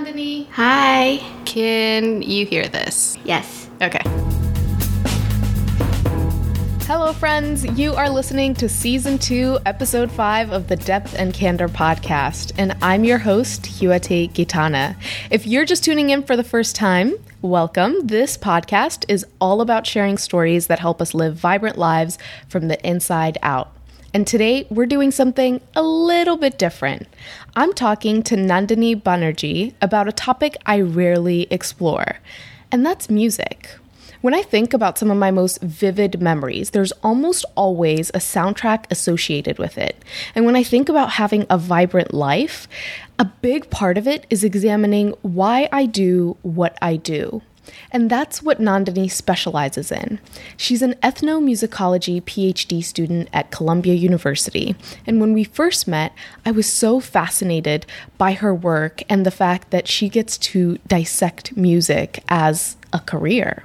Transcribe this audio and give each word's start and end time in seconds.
Nandini. 0.00 0.48
Hi. 0.52 1.20
Can 1.44 2.22
you 2.22 2.46
hear 2.46 2.66
this? 2.66 3.18
Yes. 3.24 3.68
Okay. 3.82 4.00
Hello, 6.86 7.12
friends. 7.12 7.66
You 7.78 7.92
are 7.94 8.08
listening 8.08 8.54
to 8.54 8.68
Season 8.68 9.18
2, 9.18 9.58
Episode 9.66 10.10
5 10.10 10.52
of 10.52 10.68
the 10.68 10.76
Depth 10.76 11.14
and 11.18 11.34
Candor 11.34 11.68
podcast, 11.68 12.52
and 12.56 12.74
I'm 12.82 13.04
your 13.04 13.18
host, 13.18 13.62
Hiwote 13.62 14.32
Gitana. 14.32 14.96
If 15.30 15.46
you're 15.46 15.66
just 15.66 15.84
tuning 15.84 16.10
in 16.10 16.22
for 16.22 16.36
the 16.36 16.44
first 16.44 16.74
time, 16.74 17.14
welcome. 17.42 18.06
This 18.06 18.38
podcast 18.38 19.04
is 19.08 19.26
all 19.40 19.60
about 19.60 19.86
sharing 19.86 20.16
stories 20.16 20.66
that 20.68 20.78
help 20.78 21.02
us 21.02 21.14
live 21.14 21.36
vibrant 21.36 21.76
lives 21.78 22.18
from 22.48 22.68
the 22.68 22.84
inside 22.86 23.38
out. 23.42 23.72
And 24.12 24.26
today 24.26 24.66
we're 24.70 24.86
doing 24.86 25.12
something 25.12 25.60
a 25.76 25.82
little 25.82 26.36
bit 26.36 26.58
different. 26.58 27.06
I'm 27.56 27.72
talking 27.72 28.22
to 28.24 28.36
Nandini 28.36 28.94
Banerjee 28.94 29.74
about 29.82 30.06
a 30.06 30.12
topic 30.12 30.56
I 30.66 30.80
rarely 30.80 31.48
explore, 31.50 32.20
and 32.70 32.86
that's 32.86 33.10
music. 33.10 33.70
When 34.20 34.34
I 34.34 34.42
think 34.42 34.72
about 34.72 34.98
some 34.98 35.10
of 35.10 35.16
my 35.16 35.32
most 35.32 35.60
vivid 35.60 36.20
memories, 36.22 36.70
there's 36.70 36.92
almost 37.02 37.44
always 37.56 38.10
a 38.10 38.18
soundtrack 38.18 38.84
associated 38.88 39.58
with 39.58 39.78
it. 39.78 39.96
And 40.34 40.44
when 40.44 40.54
I 40.54 40.62
think 40.62 40.88
about 40.88 41.12
having 41.12 41.44
a 41.50 41.58
vibrant 41.58 42.14
life, 42.14 42.68
a 43.18 43.24
big 43.24 43.68
part 43.68 43.98
of 43.98 44.06
it 44.06 44.26
is 44.30 44.44
examining 44.44 45.14
why 45.22 45.68
I 45.72 45.86
do 45.86 46.36
what 46.42 46.78
I 46.80 46.96
do. 46.96 47.42
And 47.90 48.10
that's 48.10 48.42
what 48.42 48.60
Nandini 48.60 49.10
specializes 49.10 49.92
in. 49.92 50.18
She's 50.56 50.82
an 50.82 50.94
ethnomusicology 51.02 52.22
PhD 52.22 52.82
student 52.82 53.28
at 53.32 53.50
Columbia 53.50 53.94
University. 53.94 54.74
And 55.06 55.20
when 55.20 55.32
we 55.32 55.44
first 55.44 55.86
met, 55.86 56.12
I 56.44 56.50
was 56.50 56.70
so 56.70 57.00
fascinated 57.00 57.86
by 58.18 58.32
her 58.32 58.54
work 58.54 59.02
and 59.08 59.24
the 59.24 59.30
fact 59.30 59.70
that 59.70 59.88
she 59.88 60.08
gets 60.08 60.38
to 60.38 60.78
dissect 60.86 61.56
music 61.56 62.22
as 62.28 62.76
a 62.92 63.00
career. 63.00 63.64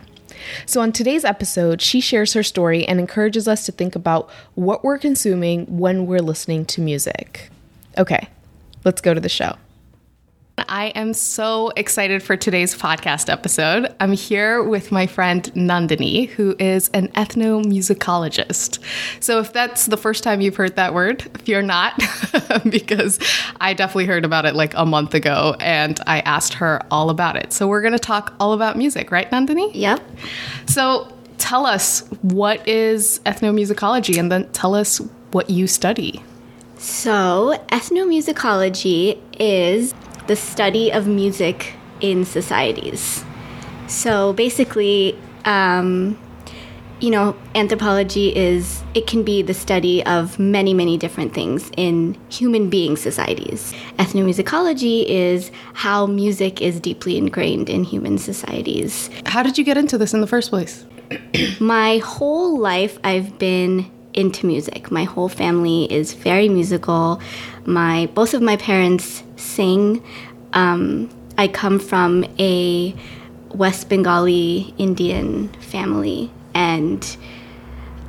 So, 0.66 0.82
on 0.82 0.92
today's 0.92 1.26
episode, 1.26 1.82
she 1.82 2.02
shares 2.02 2.34
her 2.34 2.44
story 2.44 2.86
and 2.86 3.00
encourages 3.00 3.48
us 3.48 3.66
to 3.66 3.72
think 3.72 3.96
about 3.96 4.30
what 4.54 4.84
we're 4.84 4.98
consuming 4.98 5.66
when 5.78 6.06
we're 6.06 6.20
listening 6.20 6.66
to 6.66 6.82
music. 6.82 7.50
Okay, 7.98 8.28
let's 8.84 9.02
go 9.02 9.14
to 9.14 9.22
the 9.22 9.30
show. 9.30 9.56
I 10.58 10.88
am 10.96 11.14
so 11.14 11.72
excited 11.76 12.24
for 12.24 12.38
today's 12.38 12.74
podcast 12.74 13.30
episode. 13.32 13.94
I'm 14.00 14.14
here 14.14 14.64
with 14.64 14.92
my 14.92 15.06
friend 15.06 15.44
Nandini, 15.54 16.30
who 16.30 16.56
is 16.60 16.90
an 16.94 17.10
ethnomusicologist. 17.10 18.80
So, 19.20 19.40
if 19.40 19.52
that's 19.52 19.88
the 19.88 19.98
first 19.98 20.24
time 20.24 20.40
you've 20.40 20.56
heard 20.56 20.78
that 20.78 20.94
word, 20.94 21.24
fear 21.40 21.62
not, 21.62 22.02
because 22.70 23.20
I 23.60 23.74
definitely 23.74 24.06
heard 24.06 24.24
about 24.24 24.46
it 24.46 24.56
like 24.56 24.74
a 24.76 24.86
month 24.86 25.14
ago 25.14 25.56
and 25.60 26.00
I 26.08 26.22
asked 26.22 26.54
her 26.56 26.82
all 26.90 27.10
about 27.10 27.36
it. 27.36 27.52
So, 27.52 27.68
we're 27.68 27.82
going 27.82 27.94
to 27.94 28.00
talk 28.00 28.34
all 28.40 28.54
about 28.54 28.78
music, 28.78 29.12
right, 29.12 29.30
Nandini? 29.30 29.72
Yep. 29.74 30.02
So, 30.68 31.12
tell 31.38 31.66
us 31.66 32.08
what 32.22 32.66
is 32.66 33.20
ethnomusicology 33.26 34.18
and 34.18 34.32
then 34.32 34.50
tell 34.52 34.74
us 34.74 35.00
what 35.32 35.50
you 35.50 35.68
study. 35.68 36.24
So, 36.78 37.62
ethnomusicology 37.72 39.20
is 39.38 39.94
the 40.28 40.36
study 40.36 40.92
of 40.92 41.08
music 41.08 41.74
in 42.02 42.26
societies. 42.26 43.24
So 43.88 44.34
basically, 44.34 45.18
um, 45.46 46.20
you 47.00 47.10
know, 47.12 47.36
anthropology 47.54 48.36
is, 48.36 48.84
it 48.94 49.06
can 49.06 49.24
be 49.24 49.42
the 49.42 49.54
study 49.54 50.04
of 50.06 50.40
many, 50.40 50.74
many 50.74 50.98
different 50.98 51.34
things 51.34 51.70
in 51.78 52.18
human 52.30 52.70
being 52.70 52.96
societies. 52.96 53.74
Ethnomusicology 54.00 55.06
is 55.06 55.52
how 55.74 56.06
music 56.06 56.62
is 56.62 56.80
deeply 56.80 57.18
ingrained 57.18 57.70
in 57.70 57.84
human 57.84 58.18
societies. 58.18 59.10
How 59.26 59.44
did 59.44 59.58
you 59.58 59.64
get 59.64 59.78
into 59.78 59.98
this 59.98 60.14
in 60.14 60.22
the 60.22 60.28
first 60.28 60.50
place? 60.50 60.86
My 61.60 61.98
whole 61.98 62.58
life, 62.58 62.98
I've 63.04 63.38
been 63.38 63.92
into 64.16 64.48
music. 64.48 64.90
My 64.90 65.04
whole 65.04 65.30
family 65.30 65.92
is 65.92 66.14
very 66.14 66.50
musical. 66.50 67.22
My 67.66 68.08
both 68.14 68.34
of 68.34 68.42
my 68.42 68.58
parents 68.58 69.24
sing. 69.36 70.04
Um, 70.54 71.10
I 71.38 71.48
come 71.48 71.80
from 71.80 72.26
a 72.40 72.96
West 73.50 73.90
Bengali 73.90 74.74
Indian 74.78 75.50
family, 75.60 76.32
and 76.54 77.18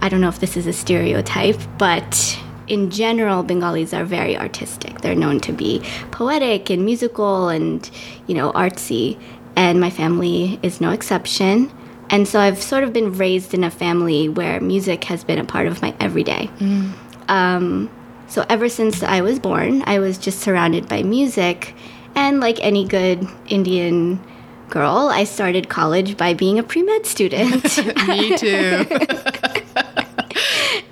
I 0.01 0.09
don't 0.09 0.21
know 0.21 0.29
if 0.29 0.41
this 0.41 0.57
is 0.57 0.67
a 0.67 0.73
stereotype, 0.73 1.61
but 1.79 2.39
in 2.69 2.91
general, 2.91 3.43
Bengalis 3.43 3.95
are 3.95 4.05
very 4.05 4.37
artistic. 4.37 5.01
They're 5.01 5.15
known 5.15 5.41
to 5.41 5.53
be 5.53 5.83
poetic 6.11 6.71
and 6.71 6.85
musical 6.85 7.49
and, 7.49 7.89
you 8.27 8.35
know, 8.35 8.53
artsy. 8.53 9.19
And 9.55 9.81
my 9.81 9.91
family 9.91 10.59
is 10.63 10.81
no 10.81 10.91
exception. 10.91 11.71
And 12.11 12.27
so 12.29 12.41
I've 12.41 12.63
sort 12.63 12.85
of 12.85 12.93
been 12.93 13.13
raised 13.13 13.55
in 13.55 13.65
a 13.65 13.71
family 13.71 14.29
where 14.29 14.61
music 14.61 15.05
has 15.05 15.25
been 15.25 15.39
a 15.39 15.45
part 15.45 15.67
of 15.67 15.83
my 15.83 15.95
everyday. 16.01 16.49
Mm. 16.59 16.93
Um, 17.29 17.91
so 18.29 18.45
ever 18.49 18.69
since 18.69 19.03
I 19.03 19.21
was 19.21 19.39
born, 19.39 19.83
I 19.87 19.99
was 19.99 20.19
just 20.19 20.41
surrounded 20.41 20.89
by 20.89 21.03
music. 21.03 21.75
And 22.15 22.41
like 22.41 22.59
any 22.61 22.87
good 22.87 23.27
Indian 23.49 24.25
girl, 24.71 25.11
I 25.13 25.25
started 25.25 25.69
college 25.69 26.17
by 26.17 26.35
being 26.35 26.59
a 26.59 26.63
pre 26.63 26.83
med 26.83 27.07
student. 27.07 27.63
Me 28.09 28.37
too. 28.37 28.87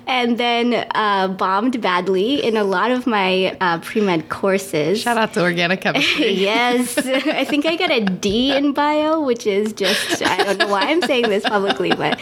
and 0.07 0.37
then 0.37 0.87
uh, 0.93 1.27
bombed 1.27 1.81
badly 1.81 2.43
in 2.43 2.57
a 2.57 2.63
lot 2.63 2.91
of 2.91 3.07
my 3.07 3.57
uh, 3.59 3.79
pre 3.79 4.01
med 4.01 4.29
courses. 4.29 5.01
Shout 5.01 5.17
out 5.17 5.33
to 5.33 5.41
organic 5.41 5.81
chemistry. 5.81 6.29
yes. 6.31 6.97
I 6.97 7.45
think 7.45 7.65
I 7.65 7.75
got 7.75 7.91
a 7.91 8.01
D 8.01 8.55
in 8.55 8.73
bio, 8.73 9.21
which 9.21 9.47
is 9.47 9.73
just, 9.73 10.21
I 10.21 10.43
don't 10.43 10.59
know 10.59 10.67
why 10.67 10.81
I'm 10.81 11.01
saying 11.01 11.29
this 11.29 11.43
publicly, 11.43 11.91
but 11.91 12.19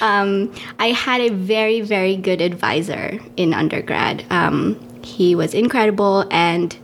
um, 0.00 0.52
I 0.78 0.88
had 0.88 1.20
a 1.20 1.30
very, 1.30 1.80
very 1.80 2.16
good 2.16 2.40
advisor 2.40 3.20
in 3.36 3.54
undergrad. 3.54 4.24
Um, 4.30 4.78
he 5.02 5.34
was 5.34 5.54
incredible 5.54 6.26
and 6.30 6.76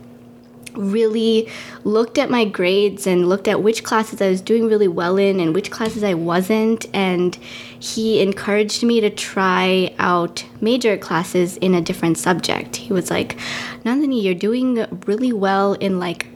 really 0.77 1.49
looked 1.83 2.17
at 2.17 2.29
my 2.29 2.45
grades 2.45 3.07
and 3.07 3.27
looked 3.27 3.47
at 3.47 3.63
which 3.63 3.83
classes 3.83 4.21
I 4.21 4.29
was 4.29 4.41
doing 4.41 4.67
really 4.67 4.87
well 4.87 5.17
in 5.17 5.39
and 5.39 5.53
which 5.53 5.71
classes 5.71 6.03
I 6.03 6.13
wasn't. 6.13 6.85
And 6.93 7.37
he 7.79 8.21
encouraged 8.21 8.83
me 8.83 9.01
to 9.01 9.09
try 9.09 9.93
out 9.99 10.45
major 10.61 10.97
classes 10.97 11.57
in 11.57 11.73
a 11.73 11.81
different 11.81 12.17
subject. 12.17 12.75
He 12.75 12.93
was 12.93 13.09
like, 13.09 13.37
Nandini, 13.83 14.21
you're 14.21 14.33
doing 14.33 14.85
really 15.05 15.33
well 15.33 15.73
in 15.73 15.99
like 15.99 16.27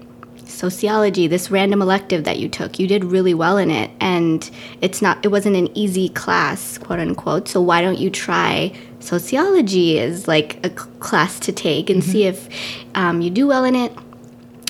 sociology, 0.46 1.28
this 1.28 1.50
random 1.50 1.82
elective 1.82 2.24
that 2.26 2.38
you 2.38 2.48
took. 2.48 2.78
You 2.78 2.88
did 2.88 3.04
really 3.04 3.34
well 3.34 3.58
in 3.58 3.72
it. 3.72 3.90
And 4.00 4.50
it's 4.82 5.02
not, 5.02 5.24
it 5.26 5.30
wasn't 5.30 5.56
an 5.56 5.76
easy 5.76 6.10
class, 6.10 6.78
quote 6.78 7.00
unquote. 7.00 7.48
So 7.48 7.62
why 7.62 7.82
don't 7.82 7.98
you 7.98 8.10
try 8.10 8.74
sociology 9.00 10.00
as 10.00 10.28
like 10.28 10.64
a 10.66 10.70
class 10.70 11.40
to 11.42 11.52
take 11.52 11.90
and 11.90 12.02
mm-hmm. 12.02 12.12
see 12.12 12.26
if 12.26 12.50
um, 12.96 13.22
you 13.22 13.30
do 13.30 13.48
well 13.48 13.64
in 13.64 13.76
it? 13.76 13.92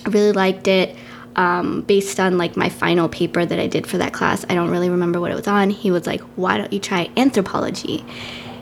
I 0.05 0.09
really 0.09 0.31
liked 0.31 0.67
it. 0.67 0.95
Um, 1.35 1.81
based 1.83 2.19
on 2.19 2.37
like 2.37 2.57
my 2.57 2.67
final 2.67 3.07
paper 3.07 3.45
that 3.45 3.57
I 3.57 3.67
did 3.67 3.87
for 3.87 3.97
that 3.97 4.11
class, 4.11 4.45
I 4.49 4.53
don't 4.53 4.69
really 4.69 4.89
remember 4.89 5.21
what 5.21 5.31
it 5.31 5.35
was 5.35 5.47
on. 5.47 5.69
He 5.69 5.89
was 5.89 6.05
like, 6.05 6.21
"Why 6.35 6.57
don't 6.57 6.73
you 6.73 6.79
try 6.79 7.09
anthropology? 7.15 8.03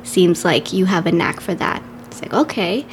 Seems 0.04 0.46
like 0.46 0.72
you 0.72 0.86
have 0.86 1.08
a 1.08 1.12
knack 1.12 1.40
for 1.40 1.56
that." 1.56 1.82
It's 2.06 2.22
like, 2.22 2.34
okay. 2.34 2.86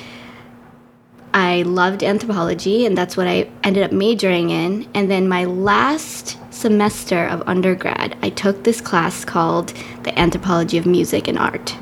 I 1.34 1.62
loved 1.62 2.02
anthropology, 2.02 2.86
and 2.86 2.96
that's 2.96 3.14
what 3.14 3.26
I 3.26 3.50
ended 3.62 3.82
up 3.82 3.92
majoring 3.92 4.48
in. 4.48 4.88
And 4.94 5.10
then 5.10 5.28
my 5.28 5.44
last 5.44 6.38
semester 6.50 7.26
of 7.26 7.46
undergrad, 7.46 8.16
I 8.22 8.30
took 8.30 8.64
this 8.64 8.80
class 8.80 9.24
called 9.24 9.74
The 10.04 10.18
Anthropology 10.18 10.78
of 10.78 10.86
Music 10.86 11.28
and 11.28 11.38
Art. 11.38 11.76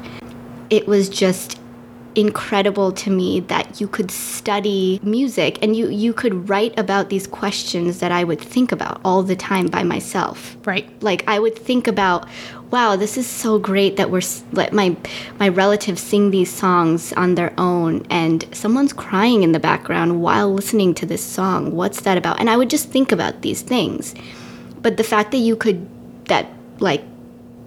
It 0.71 0.89
was 0.89 1.09
just 1.09 1.61
incredible 2.15 2.93
to 2.93 3.11
me 3.11 3.41
that 3.41 3.81
you 3.81 3.89
could 3.89 4.11
study 4.11 5.01
music 5.03 5.59
and 5.63 5.75
you 5.77 5.89
you 5.89 6.13
could 6.13 6.49
write 6.49 6.79
about 6.79 7.09
these 7.09 7.27
questions 7.27 8.01
that 8.01 8.13
I 8.13 8.25
would 8.25 8.41
think 8.41 8.73
about 8.73 9.01
all 9.05 9.23
the 9.23 9.37
time 9.37 9.67
by 9.69 9.83
myself. 9.83 10.57
Right. 10.65 10.89
Like 11.03 11.25
I 11.27 11.39
would 11.39 11.59
think 11.59 11.87
about, 11.87 12.29
wow, 12.71 12.97
this 12.97 13.17
is 13.17 13.27
so 13.27 13.59
great 13.59 13.97
that 13.97 14.11
we're 14.11 14.23
let 14.53 14.73
my 14.73 14.97
my 15.39 15.49
relatives 15.49 16.03
sing 16.03 16.31
these 16.31 16.53
songs 16.53 17.13
on 17.15 17.35
their 17.35 17.53
own 17.59 18.07
and 18.11 18.45
someone's 18.53 18.93
crying 18.93 19.43
in 19.43 19.53
the 19.53 19.61
background 19.61 20.23
while 20.23 20.53
listening 20.53 20.95
to 20.95 21.07
this 21.07 21.25
song. 21.25 21.73
What's 21.73 22.03
that 22.03 22.19
about? 22.19 22.41
And 22.41 22.49
I 22.49 22.57
would 22.57 22.71
just 22.71 22.91
think 22.91 23.13
about 23.13 23.43
these 23.43 23.63
things. 23.63 24.15
But 24.83 24.97
the 24.97 25.05
fact 25.05 25.31
that 25.33 25.39
you 25.39 25.57
could 25.57 25.89
that 26.27 26.47
like 26.79 27.03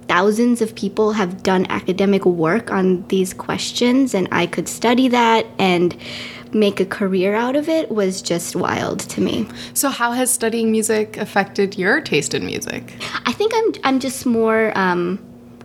thousands 0.07 0.61
of 0.61 0.75
people 0.75 1.13
have 1.13 1.43
done 1.43 1.65
academic 1.69 2.25
work 2.25 2.71
on 2.71 3.05
these 3.07 3.33
questions, 3.33 4.13
and 4.13 4.27
I 4.31 4.45
could 4.45 4.67
study 4.67 5.07
that 5.09 5.45
and 5.59 5.95
make 6.53 6.79
a 6.79 6.85
career 6.85 7.35
out 7.35 7.55
of 7.55 7.69
it 7.69 7.91
was 7.91 8.21
just 8.21 8.55
wild 8.55 8.99
to 9.01 9.21
me. 9.21 9.47
So, 9.73 9.89
how 9.89 10.11
has 10.11 10.31
studying 10.31 10.71
music 10.71 11.17
affected 11.17 11.77
your 11.77 12.01
taste 12.01 12.33
in 12.33 12.45
music? 12.45 12.93
I 13.25 13.31
think 13.31 13.51
I'm 13.55 13.73
I'm 13.83 13.99
just 13.99 14.25
more. 14.25 14.77
Um, 14.77 15.19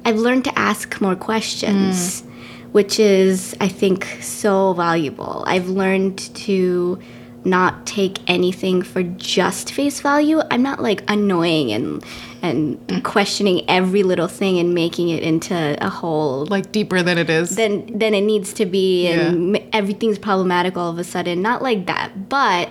I've 0.05 0.19
learned 0.19 0.45
to 0.45 0.59
ask 0.59 1.01
more 1.01 1.15
questions, 1.15 2.23
mm. 2.23 2.27
which 2.73 2.99
is 2.99 3.57
I 3.61 3.69
think 3.69 4.05
so 4.21 4.73
valuable. 4.73 5.45
I've 5.47 5.69
learned 5.69 6.19
to 6.19 6.99
not 7.45 7.87
take 7.87 8.19
anything 8.29 8.83
for 8.83 9.03
just 9.03 9.73
face 9.73 10.01
value. 10.01 10.41
I'm 10.51 10.63
not 10.63 10.81
like 10.81 11.03
annoying 11.09 11.73
and 11.73 12.05
and 12.41 12.79
Mm. 12.89 13.03
questioning 13.05 13.63
every 13.69 14.03
little 14.03 14.27
thing 14.29 14.59
and 14.59 14.75
making 14.75 15.09
it 15.11 15.23
into 15.23 15.55
a 15.85 15.89
whole 15.89 16.47
Like 16.47 16.73
deeper 16.73 17.03
than 17.03 17.19
it 17.19 17.29
is. 17.31 17.57
than 17.57 17.87
than 17.99 18.15
it 18.15 18.23
needs 18.23 18.53
to 18.55 18.67
be 18.67 19.07
and 19.09 19.57
m 19.57 19.63
everything's 19.73 20.19
problematic 20.19 20.77
all 20.77 20.91
of 20.91 20.99
a 20.99 21.05
sudden. 21.05 21.43
Not 21.43 21.63
like 21.63 21.87
that, 21.87 22.29
but 22.29 22.69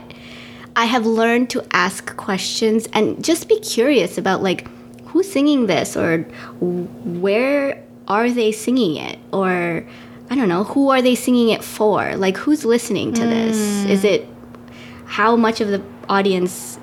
I 0.76 0.86
have 0.86 1.06
learned 1.06 1.50
to 1.52 1.64
ask 1.72 2.16
questions 2.16 2.88
and 2.94 3.22
just 3.24 3.50
be 3.50 3.60
curious 3.60 4.18
about 4.18 4.42
like 4.42 4.68
who's 5.08 5.30
singing 5.30 5.68
this 5.68 5.98
or 5.98 6.26
where 7.02 7.82
are 8.08 8.30
they 8.30 8.52
singing 8.52 8.96
it 8.98 9.20
or 9.32 9.86
I 10.30 10.36
don't 10.36 10.48
know 10.48 10.64
who 10.64 10.90
are 10.90 11.02
they 11.02 11.16
singing 11.16 11.50
it 11.50 11.64
for? 11.64 12.16
Like 12.16 12.38
who's 12.38 12.64
listening 12.64 13.14
to 13.14 13.22
this? 13.26 13.58
Is 13.86 14.04
it 14.06 14.28
how 15.12 15.36
much 15.36 15.60
of 15.60 15.68
the 15.68 15.82
audience 16.08 16.80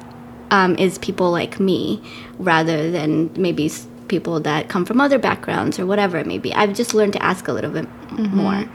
um, 0.51 0.77
is 0.77 0.99
people 0.99 1.31
like 1.31 1.59
me 1.59 2.03
rather 2.39 2.91
than 2.91 3.31
maybe 3.37 3.71
people 4.09 4.39
that 4.41 4.69
come 4.69 4.85
from 4.85 5.01
other 5.01 5.19
backgrounds 5.19 5.79
or 5.79 5.87
whatever 5.87 6.19
it 6.19 6.27
may 6.27 6.39
be. 6.39 6.53
I've 6.53 6.75
just 6.75 6.93
learned 6.95 7.15
to 7.15 7.23
ask 7.23 7.49
a 7.49 7.53
little 7.53 7.71
bit 7.71 7.89
more 8.13 8.69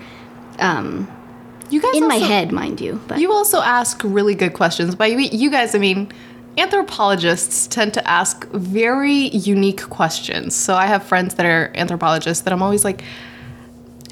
you 1.69 1.81
guys 1.81 1.95
in 1.95 2.07
my 2.07 2.17
head, 2.17 2.51
mind 2.51 2.79
you. 2.81 3.01
But 3.07 3.19
You 3.19 3.31
also 3.31 3.61
ask 3.61 4.01
really 4.03 4.35
good 4.35 4.53
questions. 4.53 4.95
By 4.95 5.07
you, 5.07 5.19
you 5.19 5.49
guys, 5.49 5.75
I 5.75 5.79
mean, 5.79 6.11
anthropologists 6.57 7.67
tend 7.67 7.93
to 7.95 8.07
ask 8.07 8.49
very 8.51 9.29
unique 9.29 9.81
questions. 9.89 10.55
So 10.55 10.75
I 10.75 10.85
have 10.85 11.03
friends 11.03 11.35
that 11.35 11.45
are 11.45 11.71
anthropologists 11.75 12.43
that 12.43 12.53
I'm 12.53 12.61
always 12.61 12.85
like, 12.85 13.03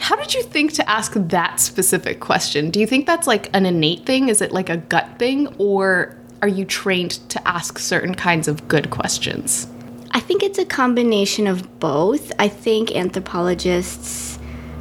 how 0.01 0.15
did 0.15 0.33
you 0.33 0.41
think 0.41 0.73
to 0.73 0.89
ask 0.89 1.13
that 1.15 1.59
specific 1.59 2.19
question? 2.19 2.71
Do 2.71 2.79
you 2.79 2.87
think 2.87 3.05
that's 3.05 3.27
like 3.27 3.55
an 3.55 3.65
innate 3.65 4.05
thing? 4.05 4.29
Is 4.29 4.41
it 4.41 4.51
like 4.51 4.69
a 4.69 4.77
gut 4.77 5.07
thing? 5.19 5.47
Or 5.59 6.17
are 6.41 6.47
you 6.47 6.65
trained 6.65 7.11
to 7.29 7.47
ask 7.47 7.77
certain 7.77 8.15
kinds 8.15 8.47
of 8.47 8.67
good 8.67 8.89
questions? 8.89 9.67
I 10.11 10.19
think 10.19 10.41
it's 10.41 10.57
a 10.57 10.65
combination 10.65 11.45
of 11.45 11.79
both. 11.79 12.31
I 12.39 12.47
think 12.47 12.95
anthropologists, 12.95 14.39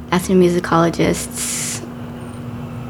ethnomusicologists 0.09 1.85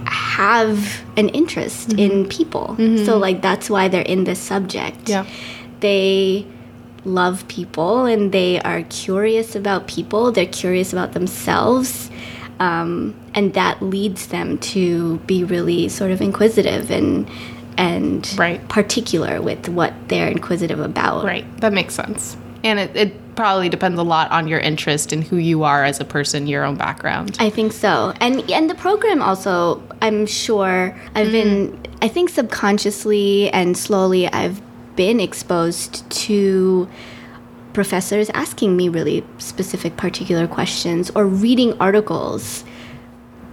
have 0.07 1.03
an 1.17 1.27
interest 1.29 1.89
mm-hmm. 1.89 1.99
in 1.99 2.29
people. 2.29 2.75
Mm-hmm. 2.79 3.05
So 3.05 3.17
like 3.17 3.41
that's 3.41 3.69
why 3.69 3.89
they're 3.89 4.01
in 4.01 4.23
this 4.23 4.39
subject. 4.39 5.09
Yeah. 5.09 5.25
They 5.81 6.47
love 7.03 7.47
people 7.47 8.05
and 8.05 8.31
they 8.31 8.61
are 8.61 8.83
curious 8.83 9.55
about 9.55 9.87
people. 9.87 10.31
They're 10.31 10.45
curious 10.45 10.93
about 10.93 11.11
themselves. 11.11 12.09
Um, 12.59 13.15
and 13.33 13.53
that 13.55 13.81
leads 13.81 14.27
them 14.27 14.57
to 14.59 15.17
be 15.19 15.43
really 15.43 15.89
sort 15.89 16.11
of 16.11 16.21
inquisitive 16.21 16.91
and 16.91 17.27
and 17.77 18.35
Right. 18.37 18.67
particular 18.67 19.41
with 19.41 19.69
what 19.69 19.93
they're 20.09 20.27
inquisitive 20.27 20.79
about. 20.79 21.23
Right. 21.23 21.45
That 21.61 21.73
makes 21.73 21.95
sense. 21.95 22.37
And 22.63 22.79
it, 22.79 22.95
it 22.95 23.35
probably 23.35 23.69
depends 23.69 23.97
a 23.99 24.03
lot 24.03 24.29
on 24.29 24.47
your 24.47 24.59
interest 24.59 25.11
and 25.13 25.23
who 25.23 25.37
you 25.37 25.63
are 25.63 25.83
as 25.83 25.99
a 25.99 26.05
person, 26.05 26.45
your 26.45 26.63
own 26.63 26.75
background. 26.75 27.37
I 27.39 27.49
think 27.49 27.71
so. 27.73 28.13
And 28.19 28.47
and 28.51 28.69
the 28.69 28.75
program 28.75 29.21
also, 29.23 29.81
I'm 30.01 30.25
sure 30.27 30.95
I've 31.15 31.31
been 31.31 31.79
I 32.03 32.07
think 32.07 32.29
subconsciously 32.29 33.49
and 33.51 33.75
slowly 33.75 34.27
I've 34.27 34.61
been 34.95 35.19
exposed 35.19 36.07
to 36.11 36.87
professors 37.73 38.29
asking 38.33 38.75
me 38.75 38.89
really 38.89 39.23
specific 39.37 39.97
particular 39.97 40.47
questions 40.47 41.11
or 41.15 41.25
reading 41.25 41.77
articles 41.79 42.63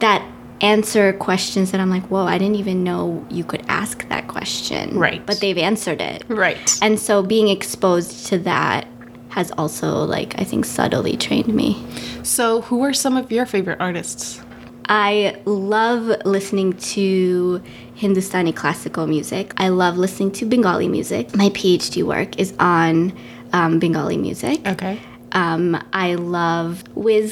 that 0.00 0.22
answer 0.60 1.12
questions 1.12 1.70
that 1.70 1.80
I'm 1.80 1.90
like, 1.90 2.06
"Whoa, 2.06 2.26
I 2.26 2.36
didn't 2.38 2.56
even 2.56 2.82
know 2.82 3.24
you 3.30 3.44
could 3.44 3.62
ask 3.68 4.08
that 4.08 4.26
question." 4.28 4.98
Right. 4.98 5.24
But 5.24 5.40
they've 5.40 5.58
answered 5.58 6.00
it. 6.00 6.24
Right. 6.28 6.78
And 6.82 6.98
so 6.98 7.22
being 7.22 7.48
exposed 7.48 8.26
to 8.26 8.38
that 8.38 8.86
has 9.30 9.52
also 9.52 10.04
like 10.04 10.34
I 10.40 10.44
think 10.44 10.64
subtly 10.64 11.16
trained 11.16 11.48
me. 11.54 11.76
So, 12.22 12.62
who 12.62 12.82
are 12.82 12.92
some 12.92 13.16
of 13.16 13.30
your 13.30 13.46
favorite 13.46 13.78
artists? 13.80 14.40
I 14.88 15.36
love 15.44 16.10
listening 16.24 16.72
to 16.94 17.62
Hindustani 17.94 18.52
classical 18.52 19.06
music. 19.06 19.52
I 19.58 19.68
love 19.68 19.98
listening 19.98 20.32
to 20.32 20.46
Bengali 20.46 20.88
music. 20.88 21.36
My 21.36 21.50
PhD 21.50 22.02
work 22.02 22.38
is 22.38 22.54
on 22.58 23.12
um, 23.52 23.78
Bengali 23.78 24.16
music. 24.16 24.66
Okay. 24.66 25.00
Um, 25.32 25.82
I 25.92 26.14
love 26.14 26.84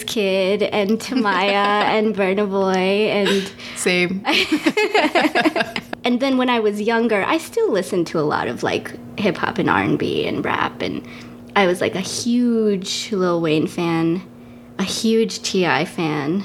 Kid 0.07 0.63
and 0.63 0.99
Tamaya 0.99 1.85
and 1.97 2.15
Burna 2.15 2.49
Boy 2.49 3.09
and 3.11 3.51
Same. 3.75 4.23
and 6.05 6.21
then 6.21 6.37
when 6.37 6.51
I 6.51 6.61
was 6.61 6.81
younger, 6.81 7.25
I 7.25 7.39
still 7.39 7.71
listened 7.71 8.07
to 8.09 8.19
a 8.19 8.23
lot 8.23 8.49
of 8.49 8.63
like 8.63 8.93
hip 9.19 9.37
hop 9.39 9.59
and 9.59 9.71
R 9.71 9.83
and 9.83 9.99
B 9.99 10.27
and 10.27 10.45
rap, 10.45 10.83
and 10.83 11.07
I 11.55 11.67
was 11.67 11.81
like 11.81 11.95
a 11.95 12.01
huge 12.01 13.11
Lil 13.13 13.41
Wayne 13.41 13.67
fan, 13.67 14.23
a 14.79 14.85
huge 14.85 15.41
T.I. 15.43 15.87
fan, 15.87 16.45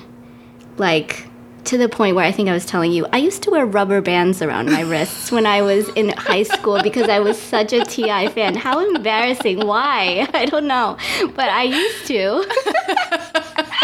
like 0.77 1.27
to 1.71 1.77
the 1.77 1.87
point 1.87 2.17
where 2.17 2.25
I 2.25 2.33
think 2.33 2.49
I 2.49 2.53
was 2.53 2.65
telling 2.65 2.91
you 2.91 3.07
I 3.13 3.17
used 3.17 3.43
to 3.43 3.49
wear 3.49 3.65
rubber 3.65 4.01
bands 4.01 4.41
around 4.41 4.69
my 4.69 4.81
wrists 4.91 5.31
when 5.31 5.45
I 5.45 5.61
was 5.61 5.87
in 5.95 6.09
high 6.09 6.43
school 6.43 6.83
because 6.83 7.07
I 7.07 7.19
was 7.19 7.41
such 7.41 7.71
a 7.71 7.85
T.I. 7.85 8.27
fan. 8.27 8.55
How 8.55 8.85
embarrassing! 8.93 9.65
Why? 9.65 10.27
I 10.33 10.47
don't 10.47 10.67
know, 10.67 10.97
but 11.33 11.47
I 11.49 11.63
used 11.63 12.07
to. 12.07 12.45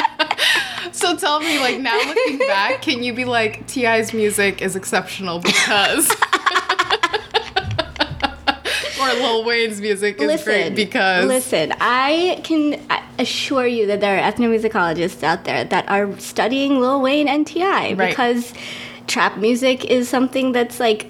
So 0.91 1.15
tell 1.15 1.39
me, 1.39 1.59
like 1.59 1.79
now 1.79 1.95
looking 2.07 2.39
back, 2.39 2.81
can 2.81 3.03
you 3.03 3.13
be 3.13 3.23
like 3.23 3.67
T.I.'s 3.67 4.13
music 4.13 4.63
is 4.63 4.75
exceptional 4.75 5.39
because, 5.39 6.09
or 8.99 9.05
Lil 9.13 9.45
Wayne's 9.45 9.79
music 9.79 10.19
is 10.19 10.43
great 10.43 10.75
because? 10.75 11.27
Listen, 11.27 11.71
I 11.79 12.41
can 12.43 12.81
assure 13.19 13.67
you 13.67 13.87
that 13.87 13.99
there 13.99 14.17
are 14.17 14.31
ethnomusicologists 14.31 15.23
out 15.23 15.43
there 15.45 15.63
that 15.65 15.89
are 15.89 16.17
studying 16.19 16.79
Lil 16.79 17.01
Wayne 17.01 17.27
and 17.27 17.45
T.I. 17.45 17.93
because 17.95 18.53
trap 19.07 19.37
music 19.37 19.85
is 19.85 20.09
something 20.09 20.51
that's 20.51 20.79
like 20.79 21.09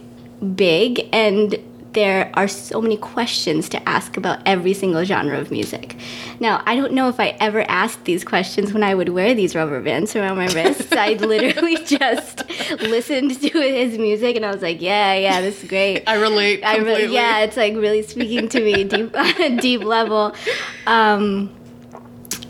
big 0.55 1.09
and 1.11 1.57
there 1.97 2.29
are 2.35 2.47
so 2.47 2.79
many 2.79 2.95
questions 2.95 3.69
to 3.69 3.89
ask 3.89 4.17
about 4.17 4.39
every 4.45 4.75
single 4.75 5.03
genre 5.03 5.39
of 5.39 5.49
music. 5.49 5.95
Now, 6.39 6.61
I 6.67 6.75
don't 6.75 6.93
know 6.93 7.09
if 7.09 7.19
I 7.19 7.29
ever 7.39 7.65
asked 7.67 8.03
these 8.03 8.23
questions 8.23 8.71
when 8.71 8.83
I 8.83 8.93
would 8.93 9.09
wear 9.09 9.33
these 9.33 9.55
rubber 9.55 9.81
bands 9.81 10.15
around 10.15 10.37
my 10.37 10.45
wrists. 10.53 10.91
I 10.91 11.13
literally 11.19 11.77
just 11.83 12.47
listened 12.81 13.41
to 13.41 13.49
his 13.49 13.97
music 13.97 14.35
and 14.35 14.45
I 14.45 14.51
was 14.51 14.61
like, 14.61 14.79
yeah, 14.79 15.15
yeah, 15.15 15.41
this 15.41 15.63
is 15.63 15.69
great. 15.69 16.03
I 16.05 16.15
relate. 16.15 16.63
I 16.63 16.77
really, 16.77 17.11
yeah, 17.11 17.39
it's 17.39 17.57
like 17.57 17.73
really 17.73 18.03
speaking 18.03 18.47
to 18.49 18.61
me 18.61 18.83
deep, 18.83 19.15
deep 19.59 19.83
level. 19.83 20.35
Um, 20.85 21.56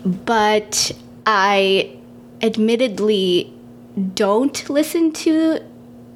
but 0.04 0.92
I 1.26 1.96
admittedly 2.42 3.52
don't 4.14 4.68
listen 4.70 5.12
to 5.12 5.60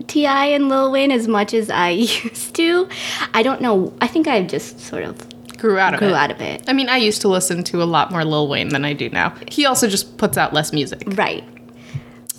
T.I. 0.06 0.46
and 0.46 0.68
Lil 0.68 0.92
Wayne 0.92 1.10
as 1.10 1.28
much 1.28 1.54
as 1.54 1.70
I 1.70 1.90
used 2.24 2.54
to. 2.56 2.88
I 3.34 3.42
don't 3.42 3.60
know. 3.60 3.92
I 4.00 4.06
think 4.06 4.28
I 4.28 4.42
just 4.42 4.80
sort 4.80 5.04
of 5.04 5.18
grew 5.58 5.78
out 5.78 5.94
of 5.94 6.00
grew 6.00 6.08
it. 6.08 6.14
out 6.14 6.30
of 6.30 6.40
it. 6.40 6.64
I 6.68 6.72
mean, 6.72 6.88
I 6.88 6.96
used 6.96 7.20
to 7.22 7.28
listen 7.28 7.62
to 7.64 7.82
a 7.82 7.84
lot 7.84 8.10
more 8.10 8.24
Lil 8.24 8.48
Wayne 8.48 8.68
than 8.70 8.84
I 8.84 8.92
do 8.92 9.08
now. 9.10 9.34
He 9.48 9.64
also 9.66 9.88
just 9.88 10.18
puts 10.18 10.36
out 10.36 10.52
less 10.52 10.72
music. 10.72 11.02
Right. 11.06 11.44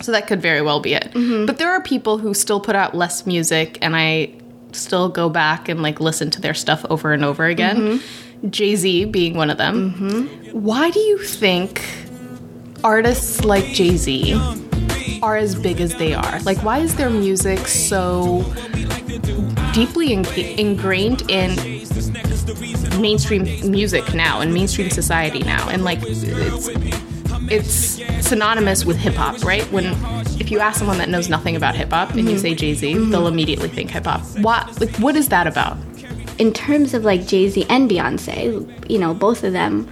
So 0.00 0.12
that 0.12 0.26
could 0.26 0.42
very 0.42 0.60
well 0.60 0.80
be 0.80 0.94
it. 0.94 1.10
Mm-hmm. 1.12 1.46
But 1.46 1.58
there 1.58 1.70
are 1.70 1.80
people 1.80 2.18
who 2.18 2.34
still 2.34 2.60
put 2.60 2.74
out 2.76 2.94
less 2.94 3.26
music, 3.26 3.78
and 3.80 3.96
I 3.96 4.32
still 4.72 5.08
go 5.08 5.28
back 5.28 5.68
and 5.68 5.82
like 5.82 6.00
listen 6.00 6.30
to 6.32 6.40
their 6.40 6.54
stuff 6.54 6.84
over 6.90 7.12
and 7.12 7.24
over 7.24 7.46
again. 7.46 7.76
Mm-hmm. 7.76 8.23
Jay 8.50 8.76
Z 8.76 9.06
being 9.06 9.34
one 9.34 9.50
of 9.50 9.58
them. 9.58 10.28
Why 10.52 10.90
do 10.90 11.00
you 11.00 11.18
think 11.18 11.82
artists 12.82 13.44
like 13.44 13.64
Jay 13.66 13.96
Z 13.96 14.34
are 15.22 15.36
as 15.36 15.54
big 15.54 15.80
as 15.80 15.94
they 15.96 16.14
are? 16.14 16.40
Like, 16.40 16.58
why 16.58 16.78
is 16.78 16.96
their 16.96 17.10
music 17.10 17.66
so 17.66 18.44
deeply 19.72 20.12
in- 20.12 20.26
ingrained 20.58 21.28
in 21.30 21.56
mainstream 23.00 23.44
music 23.70 24.14
now 24.14 24.40
and 24.40 24.52
mainstream 24.52 24.90
society 24.90 25.40
now? 25.40 25.68
And 25.68 25.84
like, 25.84 26.00
it's 26.02 26.68
it's 27.50 28.26
synonymous 28.26 28.84
with 28.84 28.96
hip 28.96 29.14
hop, 29.14 29.42
right? 29.44 29.64
When 29.72 29.86
if 30.40 30.50
you 30.50 30.60
ask 30.60 30.78
someone 30.78 30.98
that 30.98 31.08
knows 31.08 31.28
nothing 31.28 31.56
about 31.56 31.74
hip 31.74 31.90
hop 31.90 32.10
and 32.10 32.20
you 32.20 32.24
mm-hmm. 32.30 32.38
say 32.38 32.54
Jay 32.54 32.74
Z, 32.74 32.94
mm-hmm. 32.94 33.10
they'll 33.10 33.26
immediately 33.26 33.68
think 33.68 33.90
hip 33.90 34.04
hop. 34.04 34.22
What 34.38 34.80
like 34.80 34.94
what 34.96 35.16
is 35.16 35.28
that 35.28 35.46
about? 35.46 35.76
In 36.38 36.52
terms 36.52 36.94
of 36.94 37.04
like 37.04 37.26
Jay 37.26 37.48
Z 37.48 37.66
and 37.68 37.90
Beyonce, 37.90 38.90
you 38.90 38.98
know, 38.98 39.14
both 39.14 39.44
of 39.44 39.52
them, 39.52 39.88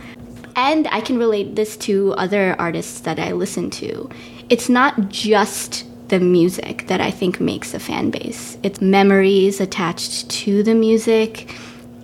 and 0.56 0.86
I 0.88 1.00
can 1.00 1.18
relate 1.18 1.56
this 1.56 1.76
to 1.78 2.12
other 2.14 2.56
artists 2.58 3.00
that 3.00 3.18
I 3.18 3.32
listen 3.32 3.70
to. 3.70 4.10
It's 4.48 4.68
not 4.68 5.08
just 5.08 5.86
the 6.08 6.20
music 6.20 6.86
that 6.88 7.00
I 7.00 7.10
think 7.10 7.40
makes 7.40 7.72
a 7.72 7.78
fan 7.78 8.10
base, 8.10 8.58
it's 8.62 8.80
memories 8.80 9.60
attached 9.60 10.28
to 10.30 10.62
the 10.62 10.74
music, 10.74 11.54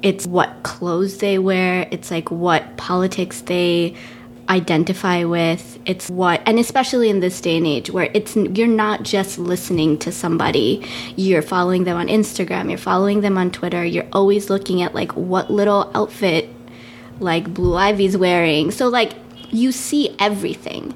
it's 0.03 0.27
what 0.27 0.63
clothes 0.63 1.19
they 1.19 1.39
wear, 1.39 1.87
it's 1.91 2.11
like 2.11 2.31
what 2.31 2.77
politics 2.77 3.43
they 3.43 3.95
identify 4.49 5.25
with. 5.25 5.79
It's 5.85 6.09
what, 6.09 6.43
and 6.47 6.59
especially 6.59 7.11
in 7.11 7.21
this 7.21 7.41
day 7.41 7.57
and 7.57 7.67
age 7.67 7.91
where 7.91 8.11
it's 8.15 8.37
you're 8.37 8.67
not 8.67 9.03
just 9.03 9.39
listening 9.39 9.99
to 9.99 10.13
somebody. 10.13 10.85
You're 11.17 11.43
following 11.43 11.85
them 11.85 11.97
on 11.97 12.09
Instagram. 12.09 12.69
You're 12.69 12.79
following 12.79 13.21
them 13.21 13.39
on 13.39 13.51
Twitter. 13.51 13.85
You're 13.85 14.09
always 14.13 14.51
looking 14.51 14.83
at 14.83 14.95
like 14.95 15.13
what 15.13 15.51
little 15.51 15.91
outfit 15.95 16.49
like 17.21 17.53
Blue 17.53 17.77
Ivy's 17.77 18.17
wearing. 18.17 18.71
So 18.71 18.89
like 18.89 19.13
you 19.51 19.73
see 19.73 20.15
everything 20.19 20.95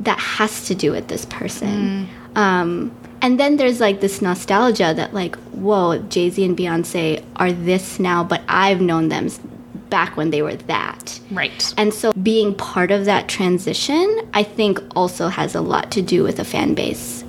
that 0.00 0.18
has 0.18 0.66
to 0.66 0.74
do 0.74 0.92
with 0.92 1.08
this 1.08 1.24
person. 1.24 2.08
Mm. 2.34 2.38
Um, 2.38 2.96
and 3.20 3.40
then 3.40 3.56
there's 3.56 3.80
like 3.80 4.00
this 4.00 4.22
nostalgia 4.22 4.94
that 4.94 5.12
like, 5.12 5.36
whoa, 5.50 5.98
Jay 6.02 6.30
Z 6.30 6.44
and 6.44 6.56
Beyonce 6.56 7.24
are 7.36 7.52
this 7.52 7.98
now, 7.98 8.22
but 8.22 8.42
I've 8.48 8.80
known 8.80 9.08
them 9.08 9.28
back 9.90 10.16
when 10.16 10.30
they 10.30 10.42
were 10.42 10.56
that. 10.56 11.20
Right. 11.30 11.74
And 11.76 11.92
so 11.92 12.12
being 12.12 12.54
part 12.54 12.90
of 12.90 13.04
that 13.04 13.28
transition, 13.28 14.28
I 14.34 14.42
think 14.42 14.80
also 14.94 15.28
has 15.28 15.54
a 15.54 15.60
lot 15.60 15.90
to 15.92 16.02
do 16.02 16.22
with 16.22 16.38
a 16.38 16.44
fan 16.44 16.74
base. 16.74 17.24